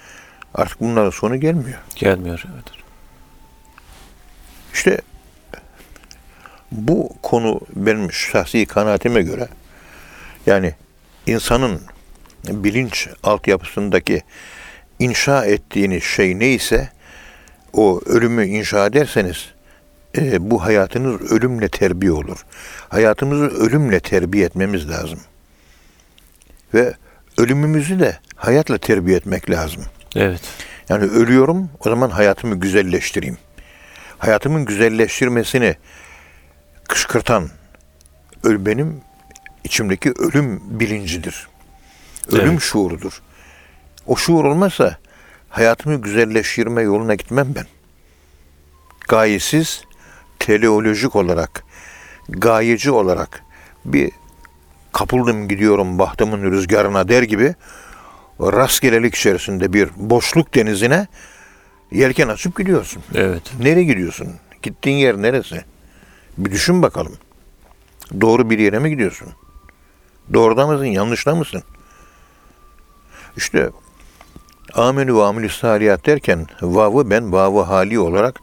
[0.53, 1.79] artık bunların sonu gelmiyor.
[1.95, 2.43] Gelmiyor.
[2.53, 2.65] Evet.
[4.73, 5.01] İşte
[6.71, 9.47] bu konu benim şahsi kanaatime göre
[10.45, 10.73] yani
[11.27, 11.81] insanın
[12.47, 14.21] bilinç altyapısındaki
[14.99, 16.89] inşa ettiğiniz şey neyse
[17.73, 19.54] o ölümü inşa ederseniz
[20.17, 22.45] e, bu hayatınız ölümle terbiye olur.
[22.89, 25.19] Hayatımızı ölümle terbiye etmemiz lazım.
[26.73, 26.93] Ve
[27.37, 29.83] ölümümüzü de hayatla terbiye etmek lazım.
[30.15, 30.41] Evet.
[30.89, 33.37] Yani ölüyorum o zaman hayatımı güzelleştireyim.
[34.17, 35.75] Hayatımın güzelleştirmesini
[36.87, 37.49] kışkırtan
[38.43, 39.01] öl benim
[39.63, 41.47] içimdeki ölüm bilincidir.
[42.31, 42.61] Ölüm Evet.
[42.61, 43.21] şuurudur.
[44.05, 44.97] O şuur olmazsa
[45.49, 47.65] hayatımı güzelleştirme yoluna gitmem ben.
[49.07, 49.83] Gayesiz,
[50.39, 51.63] teleolojik olarak,
[52.29, 53.43] gayeci olarak
[53.85, 54.11] bir
[54.93, 57.55] kapıldım gidiyorum bahtımın rüzgarına der gibi
[58.39, 61.07] rastgelelik içerisinde bir boşluk denizine
[61.91, 63.03] yelken açıp gidiyorsun.
[63.15, 63.41] Evet.
[63.59, 64.29] Nereye gidiyorsun?
[64.61, 65.65] Gittiğin yer neresi?
[66.37, 67.13] Bir düşün bakalım.
[68.21, 69.27] Doğru bir yere mi gidiyorsun?
[70.33, 71.63] Doğruda mısın, yanlışta mısın?
[73.37, 73.69] İşte
[74.73, 78.39] amenü ve saliyat derken vavı ben vavı hali olarak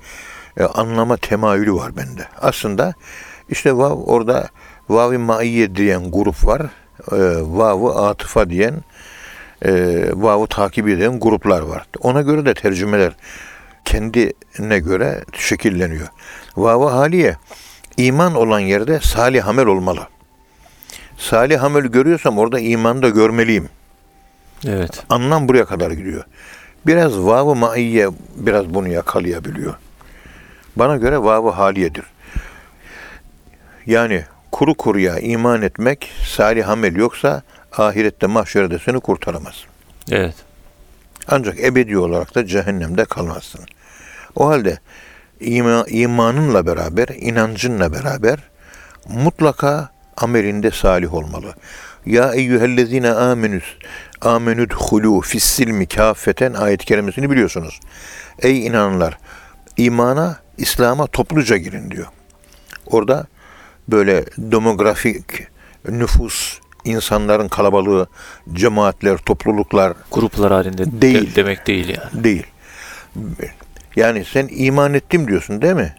[0.57, 2.28] e, anlama temayülü var bende.
[2.40, 2.94] Aslında
[3.48, 4.48] işte vav orada
[4.88, 6.62] vav-ı maiye diyen grup var.
[7.12, 8.74] E, vavı atıfa diyen
[9.64, 9.72] e,
[10.12, 11.86] vav'ı takip eden gruplar var.
[12.00, 13.12] Ona göre de tercümeler
[13.84, 16.09] kendine göre şekilleniyor.
[16.57, 17.36] Vav'ı haliye
[17.96, 20.09] iman olan yerde salih amel olmalı.
[21.18, 23.68] Salih amel görüyorsam orada imanı da görmeliyim.
[24.66, 25.03] Evet.
[25.09, 26.24] Anlam buraya kadar gidiyor.
[26.86, 29.74] Biraz vav-ı maiye biraz bunu yakalayabiliyor.
[30.77, 32.05] Bana göre vav-ı haliyedir.
[33.87, 37.43] Yani kuru kuruya iman etmek salih amel yoksa
[37.73, 39.55] ahirette mahşerde seni kurtaramaz.
[40.11, 40.35] Evet.
[41.29, 43.61] Ancak ebedi olarak da cehennemde kalmazsın.
[44.37, 44.79] O halde
[45.41, 48.39] ima, imanınla beraber, inancınla beraber
[49.09, 51.55] mutlaka amelinde salih olmalı.
[52.07, 53.64] Ya eyyühellezine amenüs
[54.20, 57.81] amenüdhulû fissilmi kâfeten ayet-i kerimesini biliyorsunuz.
[58.39, 59.18] Ey inananlar
[59.77, 62.07] imana, İslam'a topluca girin diyor.
[62.86, 63.26] Orada
[63.88, 65.24] böyle demografik
[65.88, 68.07] nüfus, insanların kalabalığı,
[68.53, 71.34] cemaatler, topluluklar Gruplar halinde de- Değil.
[71.36, 72.24] demek değil yani.
[72.24, 72.46] değil.
[73.96, 75.94] Yani sen iman ettim diyorsun değil mi?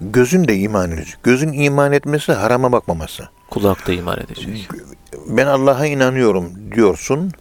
[0.00, 1.16] Gözün de iman edecek.
[1.22, 3.28] Gözün iman etmesi harama bakmaması.
[3.50, 4.68] Kulak da iman edecek.
[5.26, 7.32] Ben Allah'a inanıyorum diyorsun.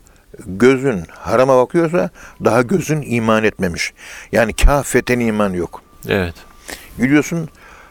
[0.46, 2.10] Gözün harama bakıyorsa
[2.46, 3.94] daha gözün iman etmemiş.
[4.32, 5.82] Yani kafeten iman yok.
[6.08, 6.36] Evet.
[6.98, 7.50] Gidiyorsun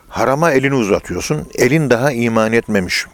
[0.09, 1.49] harama elini uzatıyorsun.
[1.55, 3.07] Elin daha iman etmemiş.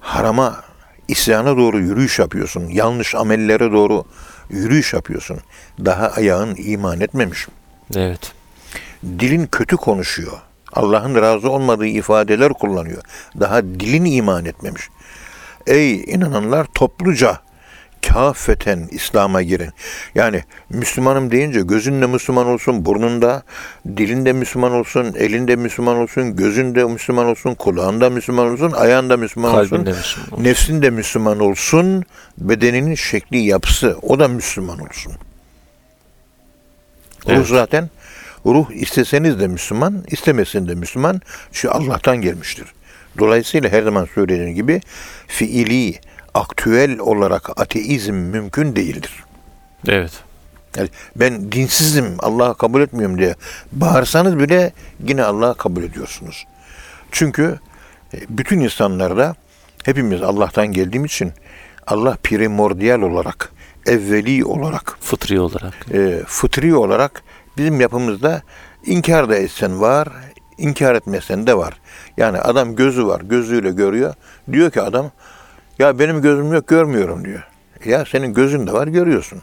[0.00, 0.64] Harama,
[1.08, 2.68] isyana doğru yürüyüş yapıyorsun.
[2.68, 4.04] Yanlış amellere doğru
[4.50, 5.38] yürüyüş yapıyorsun.
[5.84, 7.48] Daha ayağın iman etmemiş.
[7.96, 8.32] Evet.
[9.04, 10.38] Dilin kötü konuşuyor.
[10.72, 13.02] Allah'ın razı olmadığı ifadeler kullanıyor.
[13.40, 14.88] Daha dilin iman etmemiş.
[15.66, 17.40] Ey inananlar topluca
[18.08, 19.70] kafeten İslam'a girin.
[20.14, 23.42] Yani Müslümanım deyince gözün de Müslüman olsun, burnunda,
[23.96, 29.68] dilinde Müslüman olsun, elinde Müslüman olsun, gözünde Müslüman olsun, kulağında Müslüman olsun, ayağında Müslüman olsun,
[29.76, 30.44] Kalbinde Müslüman olsun.
[30.44, 32.04] nefsin de Müslüman olsun,
[32.38, 35.12] bedeninin şekli, yapısı o da Müslüman olsun.
[37.26, 37.46] Ruh Evet.
[37.46, 37.90] zaten
[38.46, 41.20] ruh isteseniz de Müslüman, istemesin de Müslüman.
[41.52, 42.66] Çünkü Allah'tan gelmiştir.
[43.18, 44.80] Dolayısıyla her zaman söylediğim gibi
[45.26, 46.00] fiili,
[46.34, 49.24] aktüel olarak ateizm mümkün değildir.
[49.88, 50.12] Evet.
[50.76, 53.34] Yani ben dinsizim, Allah'ı kabul etmiyorum diye
[53.72, 54.72] bağırsanız bile
[55.06, 56.46] yine Allah'ı kabul ediyorsunuz.
[57.10, 57.58] Çünkü
[58.14, 59.34] e, bütün insanlarda
[59.84, 61.32] hepimiz Allah'tan geldiğim için
[61.86, 63.52] Allah primordial olarak,
[63.86, 65.74] evveli olarak Fıtri olarak.
[65.94, 67.22] e, fıtri olarak
[67.56, 68.42] bizim yapımızda
[68.86, 70.08] inkar da etsen var,
[70.58, 71.80] inkar etmesen de var.
[72.16, 74.14] Yani adam gözü var, gözüyle görüyor.
[74.52, 75.10] Diyor ki adam,
[75.80, 77.42] ya benim gözüm yok görmüyorum diyor.
[77.84, 79.42] Ya senin gözün de var görüyorsun.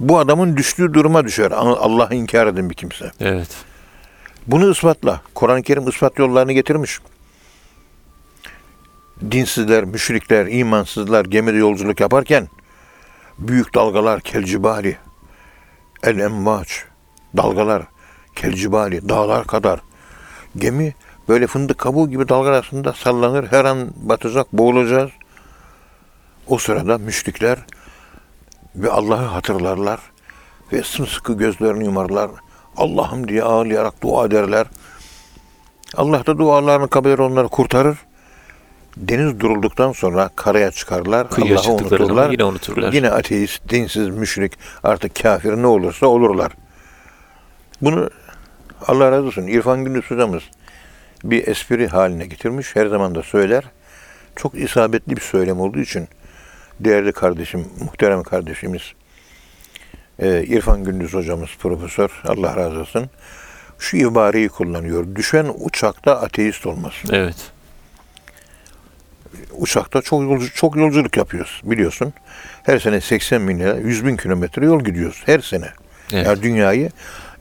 [0.00, 1.50] Bu adamın düştüğü duruma düşer.
[1.50, 3.12] Allah'ı inkar eden bir kimse.
[3.20, 3.48] Evet.
[4.46, 5.20] Bunu ispatla.
[5.34, 6.98] Kur'an-ı Kerim ispat yollarını getirmiş.
[9.30, 12.48] Dinsizler, müşrikler, imansızlar gemide yolculuk yaparken
[13.38, 14.96] büyük dalgalar kelcibali,
[16.02, 16.84] el emvaç,
[17.36, 17.82] dalgalar,
[18.36, 19.80] kelcibali, dağlar kadar.
[20.56, 20.94] Gemi
[21.28, 23.46] böyle fındık kabuğu gibi dalga arasında sallanır.
[23.50, 25.10] Her an batacak, boğulacağız.
[26.48, 27.58] O sırada müşrikler
[28.76, 30.00] ve Allah'ı hatırlarlar
[30.72, 32.30] ve sımsıkı gözlerini yumarlar.
[32.76, 34.66] Allah'ım diye ağlayarak dua ederler.
[35.96, 37.98] Allah da dualarını kabul eder onları kurtarır.
[38.96, 41.30] Deniz durulduktan sonra karaya çıkarlar.
[41.30, 42.30] Kıyıya Allah'ı unuturlar.
[42.30, 42.92] yine unuturlar.
[42.92, 46.52] Yine ateist, dinsiz, müşrik, artık kafir ne olursa olurlar.
[47.82, 48.10] Bunu
[48.86, 50.42] Allah razı olsun İrfan Gündüz hocamız
[51.24, 52.76] bir espri haline getirmiş.
[52.76, 53.64] Her zaman da söyler.
[54.36, 56.08] Çok isabetli bir söylem olduğu için
[56.80, 58.82] değerli kardeşim, muhterem kardeşimiz
[60.18, 63.10] e, İrfan Gündüz hocamız profesör Allah razı olsun
[63.78, 65.16] şu ibareyi kullanıyor.
[65.16, 66.92] Düşen uçakta ateist olmaz.
[67.12, 67.36] Evet.
[69.52, 72.12] uçakta çok yolcu, çok yolculuk yapıyoruz biliyorsun.
[72.62, 75.68] Her sene 80 bin lira, 100 bin kilometre yol gidiyoruz her sene.
[76.12, 76.26] Evet.
[76.26, 76.90] Yani dünyayı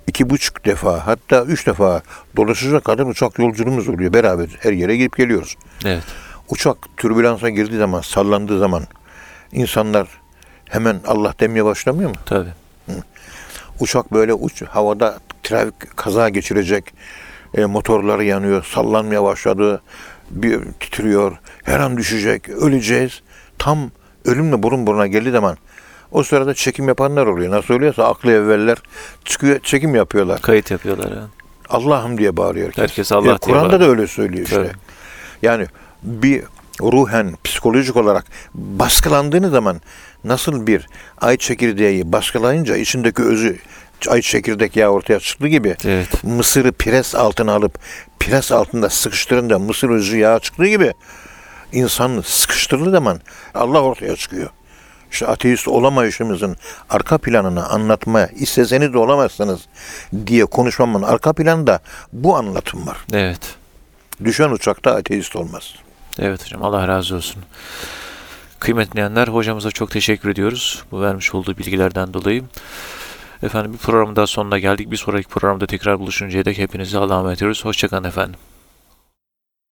[0.08, 2.02] iki buçuk defa hatta üç defa
[2.36, 5.56] dolaşacak kadar uçak yolculuğumuz oluyor beraber her yere gidip geliyoruz.
[5.86, 6.04] Evet.
[6.50, 8.84] Uçak türbülansa girdiği zaman, sallandığı zaman
[9.54, 10.08] insanlar
[10.70, 12.16] hemen Allah demeye başlamıyor mu?
[12.26, 12.50] Tabii.
[13.80, 16.94] Uçak böyle uç havada trafik kaza geçirecek.
[17.54, 19.82] E, motorları yanıyor, sallanmaya başladı.
[20.30, 21.38] Bir titriyor.
[21.64, 22.50] Her an düşecek.
[22.50, 23.22] Öleceğiz.
[23.60, 23.92] Tam
[24.26, 25.58] ölümle burun buruna geldiği zaman
[26.12, 27.52] o sırada çekim yapanlar oluyor.
[27.52, 28.78] Nasıl oluyorsa aklı evveller
[29.26, 30.42] çıkıyor çekim yapıyorlar.
[30.42, 31.28] Kayıt yapıyorlar yani.
[31.70, 32.68] Allah'ım diye bağırıyor.
[32.68, 32.84] herkes.
[32.84, 34.56] Herkes Allah diye Kur'an'da da öyle söylüyor işte.
[34.56, 34.72] Tabii.
[35.42, 35.68] Yani
[36.04, 36.44] bir
[36.82, 39.82] ruhen, psikolojik olarak baskılandığınız zaman
[40.24, 40.88] nasıl bir
[41.22, 43.60] ay çekirdeği baskılayınca içindeki özü
[44.10, 46.24] ay çekirdek yağı ortaya çıktığı gibi Evet.
[46.24, 47.80] mısırı pres altına alıp
[48.20, 50.94] pres altında sıkıştırınca mısır özü yağı çıktığı gibi
[51.74, 53.20] insan sıkıştırdığı zaman
[53.54, 54.50] Allah ortaya çıkıyor.
[55.12, 56.58] İşte ateist olamayışımızın
[56.90, 59.62] arka planını anlatmaya isteseniz de olamazsınız
[60.28, 61.80] diye konuşmamın arka planında
[62.14, 62.98] bu anlatım var.
[63.14, 63.40] Evet.
[64.24, 65.76] Düşen uçakta ateist olmaz.
[66.20, 67.44] Evet hocam Allah razı olsun.
[68.60, 72.44] Kıymetli dinleyenler hocamıza çok teşekkür ediyoruz bu vermiş olduğu bilgilerden dolayı.
[73.44, 74.92] Efendim bir programın daha sonuna geldik.
[74.92, 77.66] Bir sonraki programda tekrar buluşuncaya dek hepinize Allah'a emanet ediyoruz.
[77.66, 78.40] Hoşçakalın efendim.